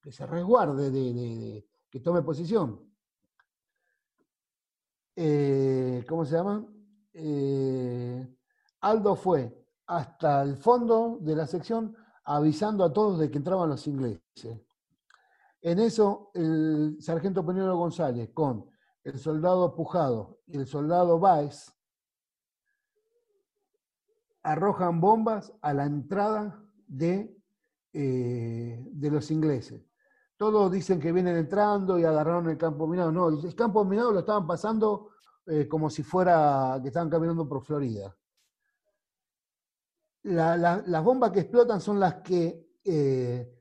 que 0.01 0.11
se 0.11 0.25
resguarde, 0.25 0.91
de, 0.91 1.65
que 1.89 1.99
tome 2.01 2.21
posición. 2.21 2.81
Eh, 5.15 6.03
¿Cómo 6.07 6.25
se 6.25 6.35
llama? 6.35 6.67
Eh, 7.13 8.35
Aldo 8.81 9.15
fue 9.15 9.65
hasta 9.87 10.41
el 10.41 10.57
fondo 10.57 11.19
de 11.21 11.35
la 11.35 11.47
sección 11.47 11.95
avisando 12.25 12.83
a 12.83 12.91
todos 12.91 13.19
de 13.19 13.31
que 13.31 13.37
entraban 13.37 13.69
los 13.69 13.87
ingleses. 13.87 14.61
En 15.61 15.79
eso, 15.79 16.31
el 16.33 16.97
sargento 16.99 17.45
Peñuelo 17.45 17.77
González 17.77 18.31
con 18.33 18.69
el 19.03 19.17
soldado 19.19 19.73
Pujado 19.75 20.39
y 20.47 20.57
el 20.57 20.67
soldado 20.67 21.17
Báez 21.19 21.71
arrojan 24.45 25.01
bombas 25.01 25.51
a 25.61 25.73
la 25.73 25.85
entrada 25.85 26.63
de, 26.87 27.35
eh, 27.91 28.87
de 28.91 29.11
los 29.11 29.31
ingleses. 29.31 29.83
Todos 30.37 30.71
dicen 30.71 30.99
que 30.99 31.11
vienen 31.11 31.35
entrando 31.35 31.97
y 31.97 32.03
agarraron 32.03 32.49
el 32.49 32.57
campo 32.57 32.85
minado. 32.85 33.11
No, 33.11 33.29
el 33.29 33.55
campo 33.55 33.83
minado 33.83 34.11
lo 34.11 34.19
estaban 34.19 34.45
pasando 34.45 35.09
eh, 35.47 35.67
como 35.67 35.89
si 35.89 36.03
fuera 36.03 36.79
que 36.81 36.89
estaban 36.89 37.09
caminando 37.09 37.47
por 37.47 37.63
Florida. 37.63 38.15
las 40.23 41.03
bombas 41.03 41.31
que 41.31 41.41
explotan 41.41 41.81
son 41.81 41.99
las 41.99 42.15
que 42.15 42.77
eh, 42.83 43.51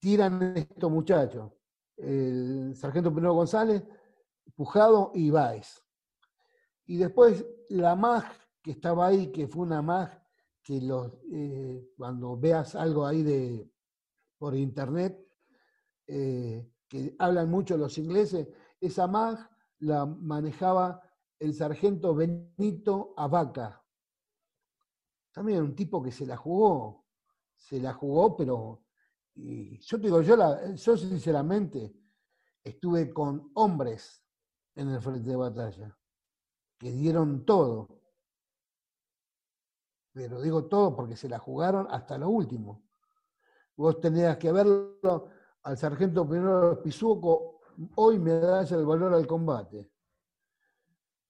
tiran 0.00 0.56
estos 0.56 0.90
muchachos. 0.90 1.52
El 1.96 2.74
sargento 2.74 3.14
Pedro 3.14 3.34
González, 3.34 3.84
Pujado 4.56 5.12
y 5.14 5.30
Báez. 5.30 5.84
Y 6.86 6.96
después 6.96 7.46
la 7.68 7.94
MAG 7.94 8.24
que 8.62 8.72
estaba 8.72 9.06
ahí, 9.06 9.30
que 9.32 9.48
fue 9.48 9.62
una 9.62 9.82
MAG 9.82 10.22
que 10.62 10.80
los, 10.80 11.12
eh, 11.32 11.92
cuando 11.96 12.36
veas 12.36 12.74
algo 12.74 13.06
ahí 13.06 13.22
de, 13.22 13.70
por 14.36 14.54
internet, 14.54 15.26
eh, 16.06 16.70
que 16.86 17.14
hablan 17.18 17.50
mucho 17.50 17.76
los 17.76 17.96
ingleses, 17.98 18.48
esa 18.80 19.06
MAG 19.06 19.48
la 19.80 20.06
manejaba 20.06 21.02
el 21.38 21.54
sargento 21.54 22.14
Benito 22.14 23.14
Abaca, 23.16 23.84
también 25.32 25.62
un 25.62 25.74
tipo 25.74 26.02
que 26.02 26.10
se 26.10 26.26
la 26.26 26.36
jugó, 26.36 27.06
se 27.56 27.80
la 27.80 27.92
jugó, 27.92 28.36
pero 28.36 28.82
yo 29.34 30.00
te 30.00 30.06
digo, 30.06 30.20
yo, 30.20 30.36
la, 30.36 30.74
yo 30.74 30.96
sinceramente 30.96 31.94
estuve 32.64 33.12
con 33.12 33.50
hombres 33.54 34.24
en 34.74 34.88
el 34.88 35.00
frente 35.00 35.30
de 35.30 35.36
batalla 35.36 35.96
que 36.76 36.92
dieron 36.92 37.44
todo. 37.44 37.97
Pero 40.18 40.40
digo 40.40 40.64
todo 40.64 40.96
porque 40.96 41.14
se 41.14 41.28
la 41.28 41.38
jugaron 41.38 41.86
hasta 41.90 42.18
lo 42.18 42.28
último. 42.28 42.82
Vos 43.76 44.00
tenías 44.00 44.36
que 44.36 44.50
verlo 44.50 45.28
al 45.62 45.78
sargento 45.78 46.28
primero 46.28 46.82
Pisuco, 46.82 47.60
hoy 47.94 48.18
me 48.18 48.32
das 48.32 48.72
el 48.72 48.84
valor 48.84 49.14
al 49.14 49.28
combate. 49.28 49.92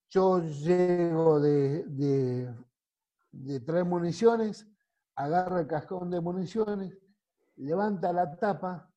Yo 0.09 0.41
llego 0.41 1.39
de, 1.39 1.85
de, 3.31 3.61
traer 3.61 3.85
municiones, 3.85 4.67
agarra 5.17 5.61
el 5.61 5.67
cascón 5.67 6.11
de 6.11 6.23
municiones, 6.23 6.97
levanta 7.57 8.11
la 8.11 8.35
tapa, 8.39 8.91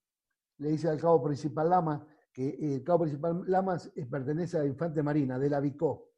le 0.60 0.70
dice 0.70 0.88
al 0.88 1.02
cabo 1.02 1.22
principal 1.22 1.70
Lama, 1.70 2.08
que 2.32 2.76
el 2.76 2.82
cabo 2.86 3.00
principal 3.00 3.44
Lamas 3.46 3.92
pertenece 4.10 4.56
a 4.56 4.62
la 4.62 4.68
Infante 4.68 5.04
Marina, 5.04 5.38
de 5.38 5.50
la 5.50 5.60
Vicó, 5.60 6.14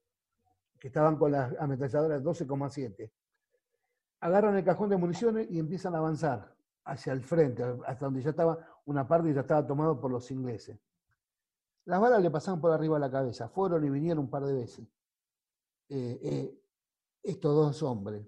que 0.80 0.90
estaban 0.90 1.18
con 1.18 1.32
las 1.32 1.56
ametralladoras 1.60 2.22
12,7. 2.22 3.12
Agarran 4.24 4.56
el 4.56 4.64
cajón 4.64 4.90
de 4.90 4.98
municiones 4.98 5.52
y 5.52 5.60
empiezan 5.60 5.96
a 5.96 5.98
avanzar 5.98 6.56
hacia 6.86 7.12
el 7.12 7.22
frente, 7.22 7.64
hasta 7.86 8.06
donde 8.06 8.22
ya 8.22 8.30
estaba 8.30 8.58
una 8.86 9.08
parte 9.08 9.34
ya 9.34 9.42
estaba 9.42 9.66
tomado 9.66 10.00
por 10.00 10.12
los 10.12 10.30
ingleses. 10.32 10.80
Las 11.86 12.00
balas 12.00 12.22
le 12.22 12.32
pasaban 12.32 12.62
por 12.62 12.72
arriba 12.72 12.96
de 12.96 13.02
la 13.02 13.12
cabeza, 13.12 13.50
fueron 13.50 13.84
y 13.84 13.90
vinieron 13.90 14.24
un 14.26 14.30
par 14.30 14.46
de 14.46 14.54
veces. 14.54 14.88
Eh, 15.90 16.20
eh, 16.24 16.62
estos 17.22 17.54
dos 17.54 17.84
hombres. 17.84 18.26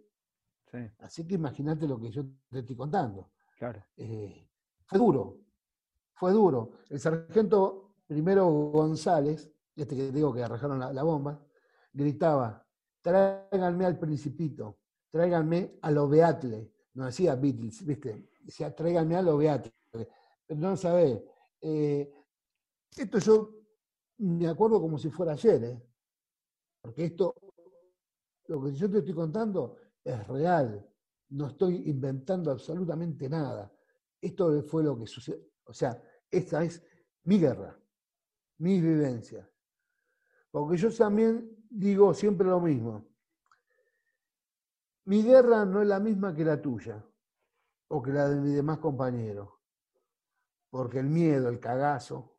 Así 0.99 1.25
que 1.25 1.35
imagínate 1.35 1.87
lo 1.87 1.97
que 1.97 2.11
yo 2.11 2.25
te 2.49 2.59
estoy 2.59 2.75
contando. 2.75 3.31
Claro. 3.57 3.81
Eh, 3.95 4.49
fue 4.85 4.99
duro, 4.99 5.37
fue 6.13 6.33
duro. 6.33 6.71
El 6.89 6.99
sargento 6.99 7.93
primero 8.05 8.49
González, 8.49 9.49
este 9.73 9.95
que 9.95 10.11
digo 10.11 10.33
que 10.33 10.43
arrajaron 10.43 10.79
la, 10.79 11.03
bomba, 11.03 11.41
gritaba, 11.93 12.67
tráiganme 13.01 13.85
al 13.85 13.97
principito, 13.97 14.79
tráiganme 15.15 15.77
a 15.81 15.91
lo 15.91 16.09
Beatle. 16.09 16.73
No 16.95 17.05
decía 17.05 17.35
Beatles, 17.35 17.85
¿viste? 17.85 18.31
Decía, 18.41 18.75
tráiganme 18.75 19.15
a 19.15 19.21
lo 19.21 19.37
Beatle. 19.37 19.71
Pero 20.45 20.59
no 20.59 20.75
sabés. 20.75 21.23
Eh, 21.61 22.13
esto 22.97 23.19
yo 23.19 23.55
me 24.17 24.45
acuerdo 24.49 24.81
como 24.81 24.97
si 24.97 25.09
fuera 25.09 25.31
ayer, 25.31 25.63
¿eh? 25.63 25.81
porque 26.81 27.05
esto, 27.05 27.33
lo 28.47 28.61
que 28.61 28.73
yo 28.73 28.91
te 28.91 28.97
estoy 28.97 29.13
contando 29.13 29.77
es 30.03 30.27
real. 30.27 30.85
No 31.29 31.47
estoy 31.47 31.89
inventando 31.89 32.51
absolutamente 32.51 33.29
nada. 33.29 33.73
Esto 34.19 34.61
fue 34.63 34.83
lo 34.83 34.99
que 34.99 35.07
sucedió. 35.07 35.45
O 35.63 35.73
sea, 35.73 35.97
esta 36.29 36.61
es 36.61 36.83
mi 37.23 37.39
guerra, 37.39 37.79
mi 38.57 38.81
vivencia. 38.81 39.49
Porque 40.51 40.75
yo 40.75 40.93
también 40.93 41.55
digo 41.69 42.13
siempre 42.13 42.47
lo 42.47 42.59
mismo. 42.59 43.14
Mi 45.05 45.23
guerra 45.23 45.65
no 45.65 45.81
es 45.81 45.87
la 45.87 45.99
misma 45.99 46.33
que 46.35 46.43
la 46.43 46.61
tuya 46.61 47.03
o 47.87 48.01
que 48.01 48.11
la 48.11 48.27
de 48.27 48.41
mis 48.41 48.55
demás 48.55 48.79
compañeros. 48.79 49.49
Porque 50.69 50.99
el 50.99 51.07
miedo, 51.07 51.49
el 51.49 51.59
cagazo, 51.59 52.37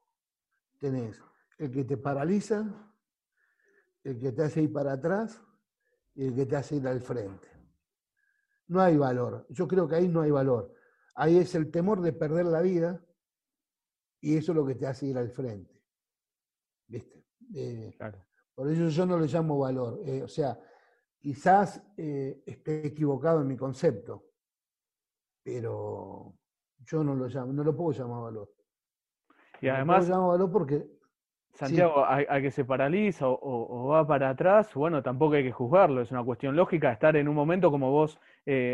tenés 0.79 1.23
el 1.59 1.71
que 1.71 1.85
te 1.85 1.97
paraliza, 1.97 2.67
el 4.03 4.19
que 4.19 4.33
te 4.33 4.43
hace 4.43 4.63
ir 4.63 4.73
para 4.73 4.93
atrás 4.93 5.43
y 6.15 6.27
el 6.27 6.35
que 6.35 6.47
te 6.47 6.57
hace 6.57 6.77
ir 6.77 6.87
al 6.87 7.01
frente. 7.01 7.49
No 8.69 8.81
hay 8.81 8.97
valor. 8.97 9.47
Yo 9.51 9.67
creo 9.67 9.89
que 9.89 9.97
ahí 9.97 10.09
no 10.09 10.21
hay 10.21 10.31
valor. 10.31 10.75
Ahí 11.15 11.39
es 11.39 11.55
el 11.55 11.71
temor 11.71 12.01
de 12.01 12.13
perder 12.13 12.47
la 12.47 12.61
vida 12.61 13.03
y 14.21 14.37
eso 14.37 14.53
es 14.53 14.57
lo 14.57 14.67
que 14.67 14.75
te 14.75 14.87
hace 14.87 15.07
ir 15.07 15.17
al 15.17 15.31
frente. 15.31 15.83
¿Viste? 16.89 17.25
Eh, 17.55 17.97
por 18.55 18.71
eso 18.71 18.89
yo 18.89 19.07
no 19.07 19.19
le 19.19 19.27
llamo 19.27 19.59
valor. 19.59 20.01
Eh, 20.05 20.23
o 20.23 20.29
sea, 20.29 20.59
quizás 21.27 21.83
eh, 21.97 22.41
esté 22.47 22.87
equivocado 22.87 23.41
en 23.41 23.49
mi 23.49 23.57
concepto, 23.57 24.27
pero 25.43 26.33
yo 26.85 27.03
no 27.03 27.17
lo 27.17 27.27
llamo, 27.27 27.53
no 27.53 27.65
lo 27.65 27.77
puedo 27.77 27.91
llamar 27.99 28.23
valor. 28.23 28.53
Y 29.61 29.67
además. 29.67 30.09
No 30.09 30.19
lo 30.19 30.29
valor 30.29 30.53
porque. 30.53 30.87
Santiago, 31.53 32.05
a, 32.05 32.41
que 32.41 32.53
se 32.53 32.65
paraliza 32.65 33.27
o, 33.27 33.89
va 33.89 34.07
para 34.07 34.31
atrás, 34.31 34.73
bueno, 34.75 35.03
tampoco 35.03 35.35
hay 35.35 35.43
que 35.43 35.51
juzgarlo, 35.51 36.03
es 36.03 36.13
una 36.13 36.23
cuestión 36.23 36.55
lógica 36.55 36.93
estar 36.93 37.17
en 37.17 37.27
un 37.27 37.35
momento 37.35 37.71
como 37.73 37.91
vos 37.91 38.21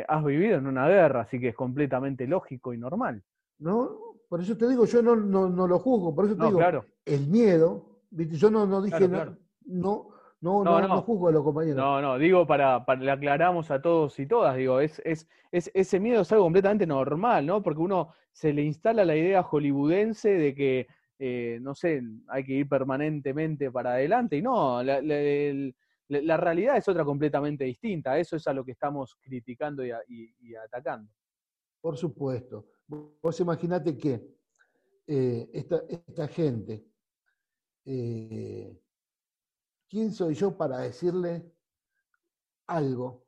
has 0.08 0.24
vivido 0.24 0.58
en 0.58 0.66
una 0.66 0.88
guerra, 0.88 1.20
así 1.20 1.38
que 1.38 1.50
es 1.50 1.54
completamente 1.54 2.26
lógico 2.26 2.74
y 2.74 2.78
normal. 2.78 3.22
¿No? 3.60 3.98
Por 4.28 4.40
eso 4.40 4.56
te 4.56 4.68
digo, 4.68 4.84
yo 4.84 5.00
no, 5.00 5.14
no, 5.14 5.68
lo 5.68 5.78
juzgo, 5.78 6.12
por 6.12 6.24
eso 6.24 6.36
te 6.36 6.44
digo, 6.44 6.60
el 7.06 7.28
miedo, 7.28 8.00
yo 8.10 8.50
no, 8.50 8.66
no 8.66 8.82
dije, 8.82 9.08
no, 9.64 10.08
no, 10.42 10.62
no, 10.62 10.80
no, 10.86 11.02
juzgo 11.02 11.28
a 11.28 11.32
los 11.32 11.42
compañeros. 11.42 11.76
No, 11.76 12.02
no, 12.02 12.18
digo 12.18 12.46
para, 12.46 12.84
para 12.84 13.00
le 13.00 13.10
aclaramos 13.10 13.70
a 13.70 13.80
todos 13.80 14.18
y 14.18 14.26
todas, 14.26 14.56
digo, 14.56 14.80
es, 14.80 15.00
es, 15.04 15.28
es, 15.50 15.70
ese 15.72 16.00
miedo 16.00 16.22
es 16.22 16.32
algo 16.32 16.44
completamente 16.44 16.86
normal, 16.86 17.46
¿no? 17.46 17.62
Porque 17.62 17.80
uno 17.80 18.12
se 18.32 18.52
le 18.52 18.62
instala 18.62 19.04
la 19.04 19.16
idea 19.16 19.42
hollywoodense 19.42 20.28
de 20.28 20.54
que, 20.54 20.86
eh, 21.18 21.58
no 21.62 21.74
sé, 21.74 22.02
hay 22.28 22.44
que 22.44 22.52
ir 22.52 22.68
permanentemente 22.68 23.70
para 23.70 23.92
adelante, 23.92 24.36
y 24.36 24.42
no, 24.42 24.82
la, 24.82 25.00
la, 25.00 26.36
realidad 26.36 26.76
es 26.76 26.88
otra 26.88 27.04
completamente 27.04 27.64
distinta, 27.64 28.18
eso 28.18 28.36
es 28.36 28.46
a 28.46 28.52
lo 28.52 28.64
que 28.64 28.72
estamos 28.72 29.16
criticando 29.22 29.84
y, 29.84 29.92
y 30.40 30.54
atacando. 30.54 31.10
Por 31.80 31.96
supuesto. 31.96 32.66
Vos 32.86 33.40
imaginate 33.40 33.96
que 33.96 34.22
eh, 35.06 35.50
esta, 35.52 36.28
gente, 36.28 36.84
eh, 37.84 38.78
¿quién 39.92 40.12
soy 40.12 40.34
yo 40.34 40.56
para 40.56 40.78
decirle 40.78 41.54
algo? 42.66 43.26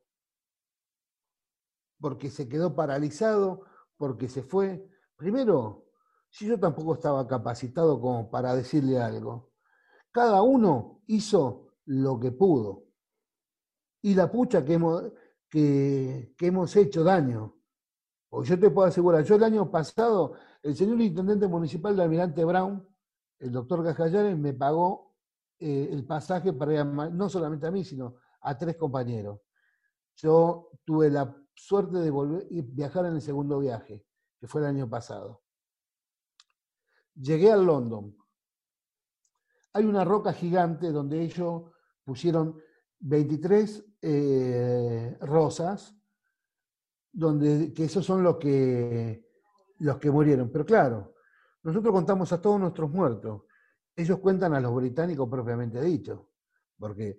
Porque 2.01 2.31
se 2.31 2.49
quedó 2.49 2.75
paralizado, 2.75 3.61
porque 3.95 4.27
se 4.27 4.41
fue. 4.41 4.89
Primero, 5.15 5.85
si 6.29 6.47
yo 6.47 6.59
tampoco 6.59 6.95
estaba 6.95 7.27
capacitado 7.27 8.01
como 8.01 8.31
para 8.31 8.55
decirle 8.55 8.99
algo. 8.99 9.53
Cada 10.11 10.41
uno 10.41 11.03
hizo 11.05 11.75
lo 11.85 12.19
que 12.19 12.31
pudo. 12.31 12.87
Y 14.01 14.15
la 14.15 14.31
pucha 14.31 14.65
que 14.65 14.73
hemos, 14.73 15.03
que 15.47 16.33
hemos 16.41 16.75
hecho 16.75 17.03
daño 17.03 17.55
yo 18.43 18.59
te 18.59 18.69
puedo 18.69 18.87
asegurar, 18.87 19.23
yo 19.23 19.35
el 19.35 19.43
año 19.43 19.69
pasado, 19.71 20.33
el 20.61 20.75
señor 20.75 20.99
intendente 21.01 21.47
municipal 21.47 21.95
de 21.95 22.03
Almirante 22.03 22.43
Brown, 22.43 22.85
el 23.39 23.51
doctor 23.51 23.83
Gajallares, 23.83 24.37
me 24.37 24.53
pagó 24.53 25.04
eh, 25.59 25.89
el 25.91 26.05
pasaje 26.05 26.53
para 26.53 26.83
no 26.83 27.29
solamente 27.29 27.67
a 27.67 27.71
mí, 27.71 27.83
sino 27.83 28.15
a 28.41 28.57
tres 28.57 28.75
compañeros. 28.77 29.39
Yo 30.15 30.69
tuve 30.83 31.09
la 31.09 31.35
suerte 31.53 31.97
de 31.97 32.09
volver 32.09 32.47
y 32.49 32.61
viajar 32.61 33.05
en 33.05 33.13
el 33.15 33.21
segundo 33.21 33.59
viaje, 33.59 34.05
que 34.39 34.47
fue 34.47 34.61
el 34.61 34.67
año 34.67 34.89
pasado. 34.89 35.41
Llegué 37.15 37.51
a 37.51 37.57
London. 37.57 38.15
Hay 39.73 39.85
una 39.85 40.03
roca 40.03 40.33
gigante 40.33 40.91
donde 40.91 41.21
ellos 41.21 41.63
pusieron 42.03 42.59
23 42.99 43.85
eh, 44.01 45.17
rosas 45.21 45.95
donde, 47.11 47.73
que 47.73 47.85
esos 47.85 48.05
son 48.05 48.23
los 48.23 48.37
que, 48.37 49.25
los 49.79 49.97
que 49.97 50.11
murieron. 50.11 50.51
Pero 50.51 50.65
claro, 50.65 51.15
nosotros 51.63 51.93
contamos 51.93 52.31
a 52.33 52.41
todos 52.41 52.59
nuestros 52.59 52.91
muertos. 52.91 53.43
Ellos 53.95 54.19
cuentan 54.19 54.53
a 54.53 54.59
los 54.59 54.75
británicos 54.75 55.29
propiamente 55.29 55.81
dicho, 55.81 56.29
porque 56.77 57.17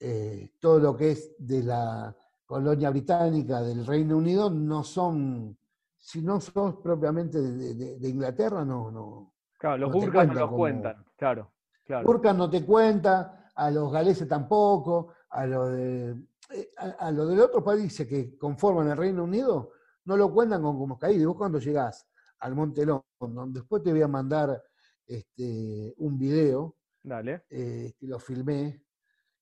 eh, 0.00 0.52
todo 0.58 0.78
lo 0.78 0.96
que 0.96 1.12
es 1.12 1.34
de 1.38 1.62
la 1.62 2.16
colonia 2.44 2.90
británica 2.90 3.60
del 3.60 3.86
Reino 3.86 4.16
Unido 4.16 4.50
no 4.50 4.82
son, 4.82 5.56
si 5.96 6.22
no 6.22 6.40
son 6.40 6.82
propiamente 6.82 7.40
de, 7.40 8.08
Inglaterra, 8.08 8.64
no, 8.64 8.90
no. 8.90 9.34
Claro, 9.58 9.78
los 9.78 9.92
burkas 9.92 10.28
no 10.28 10.34
los 10.34 10.50
cuentan, 10.50 11.04
claro. 11.16 11.52
claro. 11.84 12.06
Burkas 12.06 12.36
no 12.36 12.48
te 12.48 12.64
cuenta, 12.64 13.50
a 13.54 13.70
los 13.70 13.92
galeses 13.92 14.28
tampoco, 14.28 15.12
a 15.30 15.46
los 15.46 15.72
de 15.72 16.16
eh, 16.50 16.72
a, 16.76 17.10
lo 17.10 17.26
del 17.26 17.40
otro 17.40 17.62
país 17.62 17.94
que 18.08 18.38
conforman 18.38 18.88
el 18.88 18.96
Reino 18.96 19.24
Unido, 19.24 19.72
no 20.04 20.16
lo 20.16 20.32
cuentan 20.32 20.62
con 20.62 20.78
como 20.78 20.98
caído. 20.98 21.22
Y 21.22 21.26
vos 21.26 21.36
cuando 21.36 21.58
llegás 21.58 22.06
al 22.38 22.54
Monte 22.54 22.86
London, 22.86 23.52
después 23.52 23.82
te 23.82 23.92
voy 23.92 24.02
a 24.02 24.08
mandar 24.08 24.62
este, 25.08 25.94
un 25.96 26.18
video, 26.18 26.76
Dale. 27.02 27.46
Eh, 27.48 27.94
que 27.98 28.06
lo 28.06 28.18
filmé, 28.18 28.84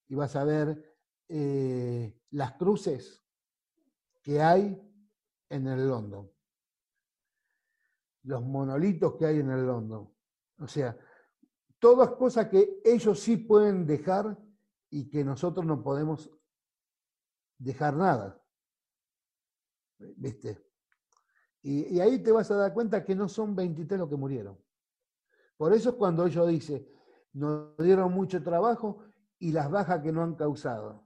y 0.08 0.14
vas 0.14 0.36
a 0.36 0.44
ver 0.44 0.96
eh, 1.28 2.20
las 2.30 2.52
cruces 2.52 3.24
que 4.22 4.40
hay 4.40 4.80
en 5.48 5.66
el 5.66 5.88
London. 5.88 6.30
Los 8.22 8.42
monolitos 8.44 9.16
que 9.16 9.26
hay 9.26 9.40
en 9.40 9.50
el 9.50 9.66
London. 9.66 10.12
O 10.58 10.68
sea, 10.68 10.96
todas 11.80 12.10
cosas 12.10 12.48
que 12.48 12.80
ellos 12.84 13.20
sí 13.20 13.36
pueden 13.36 13.86
dejar 13.86 14.38
y 14.90 15.08
que 15.08 15.24
nosotros 15.24 15.66
no 15.66 15.82
podemos 15.82 16.30
dejar 17.58 17.94
nada. 17.94 18.40
¿viste? 19.98 20.64
Y, 21.62 21.96
y, 21.96 22.00
ahí 22.00 22.22
te 22.22 22.30
vas 22.30 22.50
a 22.50 22.56
dar 22.56 22.72
cuenta 22.72 23.04
que 23.04 23.14
no 23.16 23.28
son 23.28 23.56
23 23.56 23.98
los 23.98 24.08
que 24.08 24.16
murieron. 24.16 24.65
Por 25.56 25.72
eso 25.72 25.90
es 25.90 25.94
cuando 25.96 26.26
ellos 26.26 26.48
dicen, 26.48 26.86
nos 27.32 27.76
dieron 27.78 28.12
mucho 28.12 28.42
trabajo 28.42 29.04
y 29.38 29.52
las 29.52 29.70
bajas 29.70 30.02
que 30.02 30.12
no 30.12 30.22
han 30.22 30.34
causado. 30.34 31.04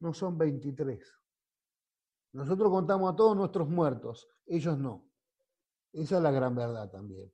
No 0.00 0.12
son 0.12 0.38
23. 0.38 1.20
Nosotros 2.32 2.70
contamos 2.70 3.12
a 3.12 3.16
todos 3.16 3.36
nuestros 3.36 3.68
muertos, 3.68 4.28
ellos 4.46 4.78
no. 4.78 5.04
Esa 5.92 6.16
es 6.16 6.22
la 6.22 6.30
gran 6.30 6.54
verdad 6.54 6.88
también. 6.90 7.32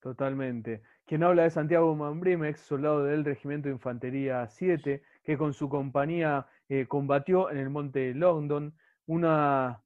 Totalmente. 0.00 0.82
Quien 1.04 1.22
habla 1.22 1.46
es 1.46 1.54
Santiago 1.54 1.94
Mambrim, 1.94 2.54
soldado 2.54 3.04
del 3.04 3.24
Regimiento 3.24 3.68
de 3.68 3.74
Infantería 3.74 4.46
7, 4.48 5.02
que 5.22 5.38
con 5.38 5.52
su 5.52 5.68
compañía 5.68 6.46
eh, 6.68 6.86
combatió 6.86 7.50
en 7.50 7.58
el 7.58 7.70
Monte 7.70 8.14
London, 8.14 8.76
una 9.06 9.82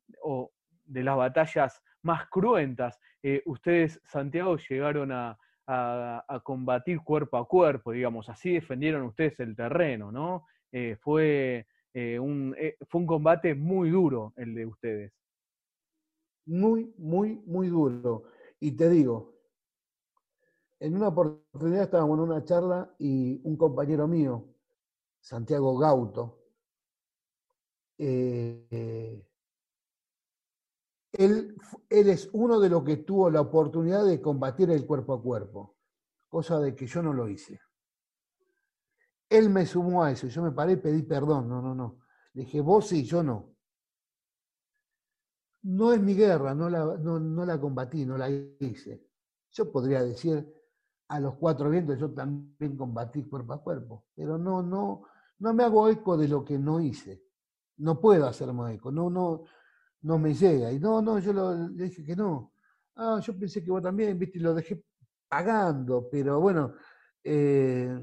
de 0.85 1.05
las 1.05 1.17
batallas 1.17 1.83
más 2.03 2.29
cruentas. 2.29 2.99
Eh, 3.23 3.43
ustedes, 3.47 4.01
Santiago, 4.05 4.57
llegaron 4.57 5.13
a, 5.13 5.39
combatir 6.43 7.01
cuerpo 7.01 7.39
a 7.39 7.49
cuerpo, 7.49 7.93
digamos, 7.93 8.29
así 8.29 8.53
defendieron 8.53 9.05
ustedes 9.05 9.41
el 9.41 9.57
terreno, 9.57 10.13
¿no? 10.13 10.45
Eh, 10.71 10.97
fue, 11.01 11.67
un, 11.95 12.55
fue 12.89 13.01
un 13.01 13.07
combate 13.07 13.55
muy 13.55 13.89
duro 13.91 14.35
el 14.37 14.55
de 14.55 14.67
ustedes. 14.67 15.13
Muy, 16.45 16.93
muy, 16.99 17.41
muy 17.47 17.69
duro. 17.69 18.25
Y 18.61 18.73
te 18.73 18.91
digo, 18.91 19.33
en 20.83 20.97
una 20.97 21.09
oportunidad 21.09 21.85
estábamos 21.85 22.19
en 22.19 22.25
una 22.25 22.45
charla 22.45 22.93
y 22.99 23.41
un 23.45 23.57
compañero 23.57 24.09
mío, 24.09 24.45
Santiago 25.21 25.79
Gauto, 25.79 26.43
eh, 27.99 29.25
él, 31.13 31.57
es 31.91 32.31
uno 32.33 32.59
de 32.59 32.69
los 32.69 32.85
que 32.85 32.99
tuvo 32.99 33.31
la 33.31 33.41
oportunidad 33.41 34.05
de 34.05 34.21
combatir 34.21 34.71
el 34.71 34.87
cuerpo 34.87 35.15
a 35.15 35.23
cuerpo, 35.23 35.77
cosa 36.29 36.59
de 36.61 36.75
que 36.75 36.87
yo 36.87 37.03
no 37.03 37.13
lo 37.13 37.29
hice. 37.29 37.61
Él 39.29 39.51
me 39.51 39.67
sumó 39.67 40.03
a 40.05 40.11
eso, 40.11 40.27
yo 40.27 40.43
me 40.43 40.53
paré 40.53 40.73
y 40.73 40.77
pedí 40.77 41.03
perdón, 41.03 41.49
no, 41.49 41.63
no, 41.63 41.75
no. 41.75 42.01
Le 42.35 42.43
dije, 42.43 42.61
vos 42.61 42.89
sí, 42.89 43.05
yo 43.05 43.23
no. 43.23 43.55
No 45.63 45.93
es 45.93 46.01
mi 46.01 46.15
guerra, 46.15 46.55
no 46.55 46.69
la, 46.69 46.85
no 46.97 47.45
la 47.45 47.61
combatí, 47.61 48.05
no 48.05 48.19
la 48.19 48.29
hice. 48.29 49.07
Yo 49.51 49.71
podría 49.71 50.03
decir, 50.03 50.47
a 51.13 51.21
los 51.21 51.35
cuatro 51.35 51.69
vientos 51.69 51.99
yo 51.99 52.11
también 52.11 52.77
combatí 52.77 53.25
cuerpo 53.25 53.53
a 53.53 53.63
cuerpo, 53.63 54.07
pero 54.15 54.39
no, 54.39 54.63
no, 54.63 55.03
no 55.39 55.55
me 55.55 55.63
hago 55.63 55.89
eco 55.89 56.17
de 56.17 56.27
lo 56.27 56.43
que 56.43 56.59
no 56.59 56.81
hice. 56.81 57.23
No 57.77 58.01
puedo 58.01 58.27
hacerme 58.27 58.75
eco, 58.75 58.91
no, 58.91 59.11
no, 59.11 59.45
no 60.03 60.19
me 60.19 60.35
llega. 60.35 60.73
Y 60.73 60.79
no, 60.79 61.01
no, 61.01 61.19
yo 61.19 61.33
le 61.33 61.85
dije 61.85 62.05
que 62.05 62.17
no. 62.17 62.53
Ah, 62.97 63.21
yo 63.23 63.39
pensé 63.39 63.63
que 63.65 63.71
vos 63.71 63.83
también, 63.83 64.19
viste, 64.19 64.39
y 64.39 64.43
lo 64.43 64.55
dejé 64.55 64.85
pagando, 65.29 66.09
pero 66.11 66.41
bueno, 66.41 66.75
eh, 67.25 67.99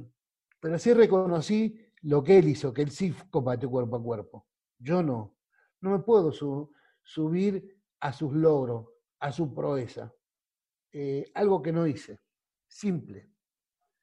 pero 0.60 0.80
sí 0.80 0.94
reconocí 0.94 1.80
lo 2.04 2.24
que 2.24 2.40
él 2.40 2.48
hizo, 2.50 2.74
que 2.74 2.82
él 2.82 2.92
sí 2.92 3.14
combatió 3.30 3.70
cuerpo 3.70 3.98
a 3.98 4.04
cuerpo. 4.04 4.48
Yo 4.80 5.04
no. 5.04 5.38
No 5.82 5.92
me 5.92 6.00
puedo 6.00 6.32
subir 7.04 7.82
a 8.02 8.12
sus 8.12 8.34
logros, 8.34 8.88
a 9.20 9.32
su 9.32 9.54
proeza. 9.54 10.14
Eh, 10.92 11.26
algo 11.36 11.62
que 11.62 11.72
no 11.72 11.86
hice. 11.88 12.20
Simple. 12.68 13.32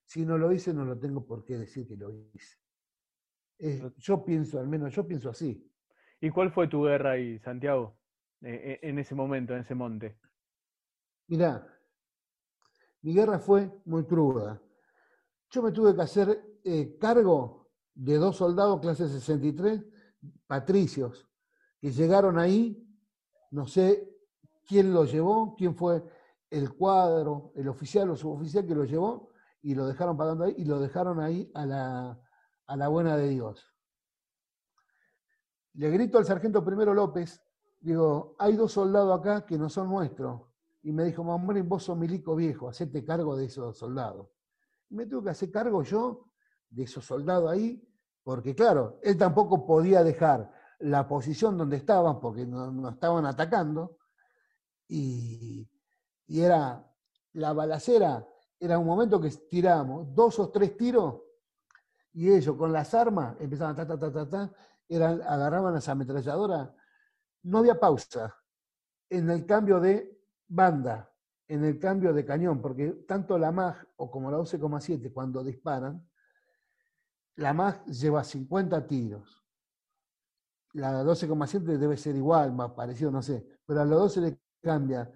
Si 0.05 0.25
no 0.25 0.39
lo 0.39 0.53
hice, 0.53 0.73
no 0.73 0.85
lo 0.85 0.99
tengo 0.99 1.27
por 1.27 1.45
qué 1.45 1.59
decir 1.59 1.87
que 1.87 1.97
lo 1.97 2.11
hice. 2.33 2.57
yo 3.97 4.25
pienso, 4.25 4.59
al 4.61 4.69
menos 4.69 4.95
yo 4.95 5.07
pienso 5.07 5.31
así. 5.31 5.69
¿Y 6.21 6.31
cuál 6.31 6.51
fue 6.51 6.69
tu 6.69 6.85
guerra 6.85 7.13
ahí, 7.13 7.39
Santiago, 7.41 7.99
e, 8.41 8.79
e, 8.83 8.89
en 8.89 8.99
ese 8.99 9.15
momento, 9.15 9.55
en 9.55 9.61
ese 9.61 9.75
monte? 9.75 10.19
Mirá, 11.29 11.67
mi 13.03 13.15
guerra 13.15 13.39
fue 13.39 13.71
muy 13.85 14.05
cruda. 14.05 14.61
Yo 15.51 15.63
me 15.63 15.73
tuve 15.73 15.95
que 15.95 16.03
hacer 16.03 16.59
eh, 16.65 16.97
cargo 16.99 17.69
de 17.95 18.17
dos 18.17 18.37
soldados 18.37 18.81
clase 18.81 19.09
63, 19.09 19.85
patricios, 20.47 21.29
que 21.81 21.91
llegaron 21.91 22.39
ahí, 22.39 22.83
no 23.51 23.67
sé 23.67 24.09
quién 24.67 24.93
los 24.93 25.13
llevó, 25.13 25.55
quién 25.57 25.75
fue 25.77 26.03
el 26.51 26.75
cuadro, 26.75 27.53
el 27.55 27.69
oficial 27.69 28.11
o 28.11 28.17
suboficial 28.17 28.67
que 28.67 28.75
lo 28.75 28.85
llevó 28.85 29.31
y 29.63 29.75
lo 29.75 29.87
dejaron 29.87 30.17
pagando 30.17 30.45
ahí 30.45 30.55
y 30.59 30.65
lo 30.65 30.79
dejaron 30.81 31.21
ahí 31.21 31.51
a 31.55 31.67
la, 31.67 32.21
a 32.67 32.77
la 32.77 32.89
buena 32.89 33.17
de 33.17 33.29
Dios. 33.29 33.76
Le 35.77 35.91
grito 35.91 36.19
al 36.19 36.25
sargento 36.25 36.65
primero 36.65 36.95
López, 36.95 37.43
digo, 37.81 38.35
hay 38.39 38.57
dos 38.57 38.73
soldados 38.73 39.19
acá 39.19 39.45
que 39.45 39.59
no 39.59 39.69
son 39.69 39.89
nuestros. 39.89 40.43
Y 40.83 40.93
me 40.93 41.05
dijo, 41.05 41.23
mamá, 41.23 41.55
vos 41.65 41.85
sos 41.85 41.97
milico 41.97 42.35
viejo, 42.35 42.69
hacete 42.69 43.05
cargo 43.05 43.37
de 43.37 43.47
esos 43.47 43.77
soldados. 43.77 44.29
Y 44.89 44.95
me 44.95 45.07
tuve 45.07 45.25
que 45.25 45.31
hacer 45.31 45.51
cargo 45.51 45.83
yo 45.83 46.31
de 46.71 46.85
esos 46.85 47.05
soldados 47.05 47.51
ahí, 47.51 47.83
porque 48.23 48.55
claro, 48.55 48.99
él 49.03 49.17
tampoco 49.19 49.67
podía 49.67 50.03
dejar 50.03 50.51
la 50.79 51.07
posición 51.07 51.59
donde 51.59 51.77
estaban, 51.77 52.21
porque 52.21 52.47
nos 52.47 52.73
no 52.73 52.89
estaban 52.89 53.27
atacando, 53.27 53.99
y, 54.89 55.69
y 56.27 56.41
era 56.41 56.91
la 57.33 57.53
balacera, 57.53 58.27
era 58.59 58.79
un 58.79 58.87
momento 58.87 59.21
que 59.21 59.31
tirábamos 59.31 60.15
dos 60.15 60.39
o 60.39 60.51
tres 60.51 60.77
tiros 60.77 61.21
y 62.13 62.33
ellos 62.33 62.57
con 62.57 62.73
las 62.73 62.95
armas 62.95 63.37
empezaban 63.41 63.77
ta, 63.77 63.87
ta, 63.87 63.99
ta, 63.99 64.11
ta, 64.11 64.29
ta, 64.29 64.53
eran, 64.89 65.23
agarraban 65.23 65.75
las 65.75 65.89
ametralladoras. 65.89 66.71
No 67.43 67.59
había 67.59 67.79
pausa 67.79 68.35
en 69.09 69.31
el 69.31 69.47
cambio 69.47 69.81
de 69.81 70.19
banda, 70.49 71.13
en 71.49 71.65
el 71.65 71.79
cambio 71.79 72.13
de 72.13 72.25
cañón, 72.25 72.61
porque 72.61 72.91
tanto 73.07 73.39
la 73.39 73.53
MAG 73.53 73.87
o 73.97 74.11
como 74.11 74.31
la 74.31 74.39
12,7 74.39 75.13
cuando 75.13 75.45
disparan, 75.45 76.09
la 77.37 77.53
MAG 77.53 77.85
lleva 77.87 78.25
50 78.25 78.87
tiros. 78.87 79.45
La 80.73 81.03
12,7 81.05 81.79
debe 81.79 81.97
ser 81.97 82.17
igual, 82.17 82.53
más 82.53 82.73
parecido, 82.73 83.11
no 83.11 83.23
sé, 83.23 83.47
pero 83.65 83.81
a 83.81 83.85
la 83.85 83.95
12 83.95 84.21
le 84.21 84.41
cambia 84.61 85.11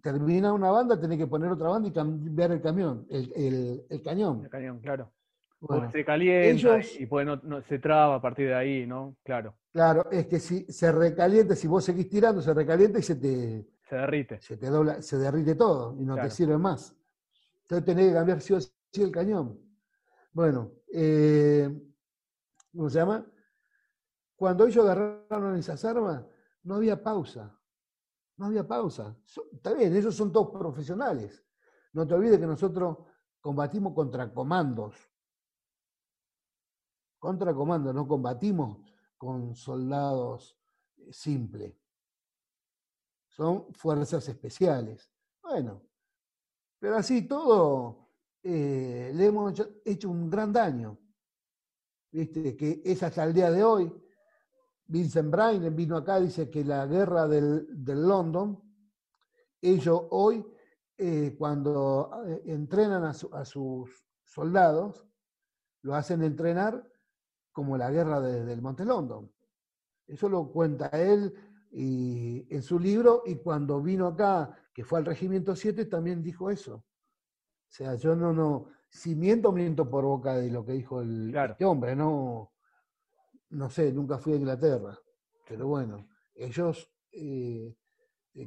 termina 0.00 0.52
una 0.52 0.70
banda, 0.70 0.98
tenés 0.98 1.18
que 1.18 1.26
poner 1.26 1.50
otra 1.50 1.68
banda 1.68 1.88
y 1.88 1.92
cambiar 1.92 2.52
el 2.52 2.60
camión, 2.60 3.06
el, 3.08 3.84
el, 3.88 4.02
cañón. 4.02 4.42
El 4.44 4.50
cañón, 4.50 4.80
claro. 4.80 5.12
Se 5.92 6.04
calienta 6.04 6.80
y 6.98 7.06
no, 7.24 7.62
se 7.62 7.78
traba 7.78 8.16
a 8.16 8.20
partir 8.20 8.48
de 8.48 8.54
ahí, 8.54 8.86
¿no? 8.86 9.16
Claro. 9.24 9.54
Claro, 9.72 10.10
es 10.10 10.26
que 10.26 10.38
si 10.38 10.64
se 10.64 10.92
recalienta, 10.92 11.54
si 11.54 11.66
vos 11.66 11.84
seguís 11.84 12.08
tirando, 12.08 12.40
se 12.40 12.54
recalienta 12.54 12.98
y 12.98 13.02
se 13.02 13.16
te. 13.16 13.66
Se 13.88 13.96
derrite. 13.96 14.40
Se 14.40 14.56
te 14.56 14.66
dobla, 14.66 15.00
se 15.02 15.16
derrite 15.16 15.54
todo 15.54 15.96
y 15.98 16.04
no 16.04 16.16
te 16.16 16.30
sirve 16.30 16.58
más. 16.58 16.96
Entonces 17.62 17.84
tenés 17.84 18.08
que 18.08 18.14
cambiar 18.14 18.40
sí 18.40 18.52
o 18.52 18.60
sí 18.60 18.72
el 19.02 19.10
cañón. 19.10 19.60
Bueno, 20.32 20.72
eh, 20.92 21.70
¿cómo 22.72 22.90
se 22.90 22.98
llama? 22.98 23.26
Cuando 24.36 24.66
ellos 24.66 24.84
agarraron 24.84 25.56
esas 25.56 25.84
armas, 25.84 26.24
no 26.62 26.76
había 26.76 27.02
pausa. 27.02 27.58
No 28.36 28.46
había 28.46 28.66
pausa. 28.66 29.16
Está 29.52 29.72
bien, 29.72 29.96
ellos 29.96 30.14
son 30.14 30.30
todos 30.30 30.50
profesionales. 30.50 31.42
No 31.92 32.06
te 32.06 32.14
olvides 32.14 32.38
que 32.38 32.46
nosotros 32.46 32.98
combatimos 33.40 33.94
contra 33.94 34.32
comandos. 34.32 34.94
Contra 37.26 37.52
comandos, 37.52 37.92
no 37.92 38.06
combatimos 38.06 38.78
con 39.16 39.56
soldados 39.56 40.56
eh, 40.96 41.12
simples. 41.12 41.74
Son 43.26 43.66
fuerzas 43.74 44.28
especiales. 44.28 45.10
Bueno, 45.42 45.82
pero 46.78 46.94
así 46.94 47.22
todo 47.22 48.10
eh, 48.44 49.10
le 49.12 49.26
hemos 49.26 49.60
hecho 49.84 50.08
un 50.08 50.30
gran 50.30 50.52
daño. 50.52 50.96
¿Viste? 52.12 52.56
Que 52.56 52.80
es 52.84 53.02
hasta 53.02 53.24
el 53.24 53.34
día 53.34 53.50
de 53.50 53.64
hoy 53.64 53.92
Vincent 54.86 55.28
Brain 55.28 55.74
vino 55.74 55.96
acá, 55.96 56.20
dice 56.20 56.48
que 56.48 56.64
la 56.64 56.86
guerra 56.86 57.26
del, 57.26 57.66
London, 57.86 58.62
ellos 59.60 60.00
hoy, 60.10 60.46
eh, 60.96 61.34
cuando 61.36 62.22
entrenan 62.44 63.02
a, 63.02 63.44
sus 63.44 64.06
soldados, 64.22 65.08
lo 65.82 65.96
hacen 65.96 66.22
entrenar 66.22 66.88
como 67.56 67.78
la 67.78 67.90
guerra 67.90 68.20
del 68.20 68.60
Monte 68.60 68.84
London. 68.84 69.32
Eso 70.06 70.28
lo 70.28 70.52
cuenta 70.52 70.88
él 70.88 71.32
y, 71.72 72.46
en 72.54 72.62
su 72.62 72.78
libro 72.78 73.22
y 73.24 73.36
cuando 73.36 73.80
vino 73.80 74.08
acá, 74.08 74.54
que 74.74 74.84
fue 74.84 74.98
al 74.98 75.06
Regimiento 75.06 75.56
7, 75.56 75.86
también 75.86 76.22
dijo 76.22 76.50
eso. 76.50 76.74
O 76.74 76.84
sea, 77.66 77.94
yo 77.94 78.14
no, 78.14 78.34
no, 78.34 78.66
si 78.90 79.14
miento, 79.14 79.52
miento 79.52 79.88
por 79.88 80.04
boca 80.04 80.34
de 80.36 80.50
lo 80.50 80.66
que 80.66 80.72
dijo 80.72 81.00
el, 81.00 81.34
este 81.34 81.64
hombre, 81.64 81.96
no, 81.96 82.52
no 83.48 83.70
sé, 83.70 83.90
nunca 83.90 84.18
fui 84.18 84.34
a 84.34 84.36
Inglaterra, 84.36 84.98
pero 85.48 85.66
bueno, 85.66 86.10
ellos 86.34 86.92
eh, 87.10 87.74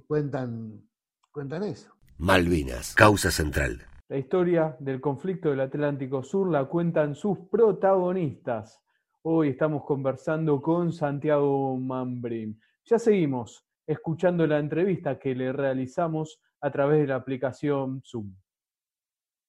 cuentan, 0.06 0.88
cuentan 1.32 1.64
eso. 1.64 1.92
Malvinas, 2.20 2.94
causa 2.94 3.32
central. 3.32 3.88
La 4.08 4.18
historia 4.18 4.78
del 4.80 5.02
conflicto 5.02 5.50
del 5.50 5.62
Atlántico 5.62 6.22
Sur 6.22 6.52
la 6.52 6.66
cuentan 6.66 7.16
sus 7.16 7.40
protagonistas. 7.50 8.84
Hoy 9.22 9.50
estamos 9.50 9.84
conversando 9.84 10.62
con 10.62 10.94
Santiago 10.94 11.76
Mambrim. 11.78 12.58
Ya 12.86 12.98
seguimos 12.98 13.66
escuchando 13.86 14.48
la 14.48 14.60
entrevista 14.60 15.20
que 15.20 15.36
le 15.36 15.52
realizamos 15.52 16.40
a 16.62 16.72
través 16.72 17.02
de 17.02 17.08
la 17.08 17.16
aplicación 17.16 18.02
Zoom. 18.02 18.34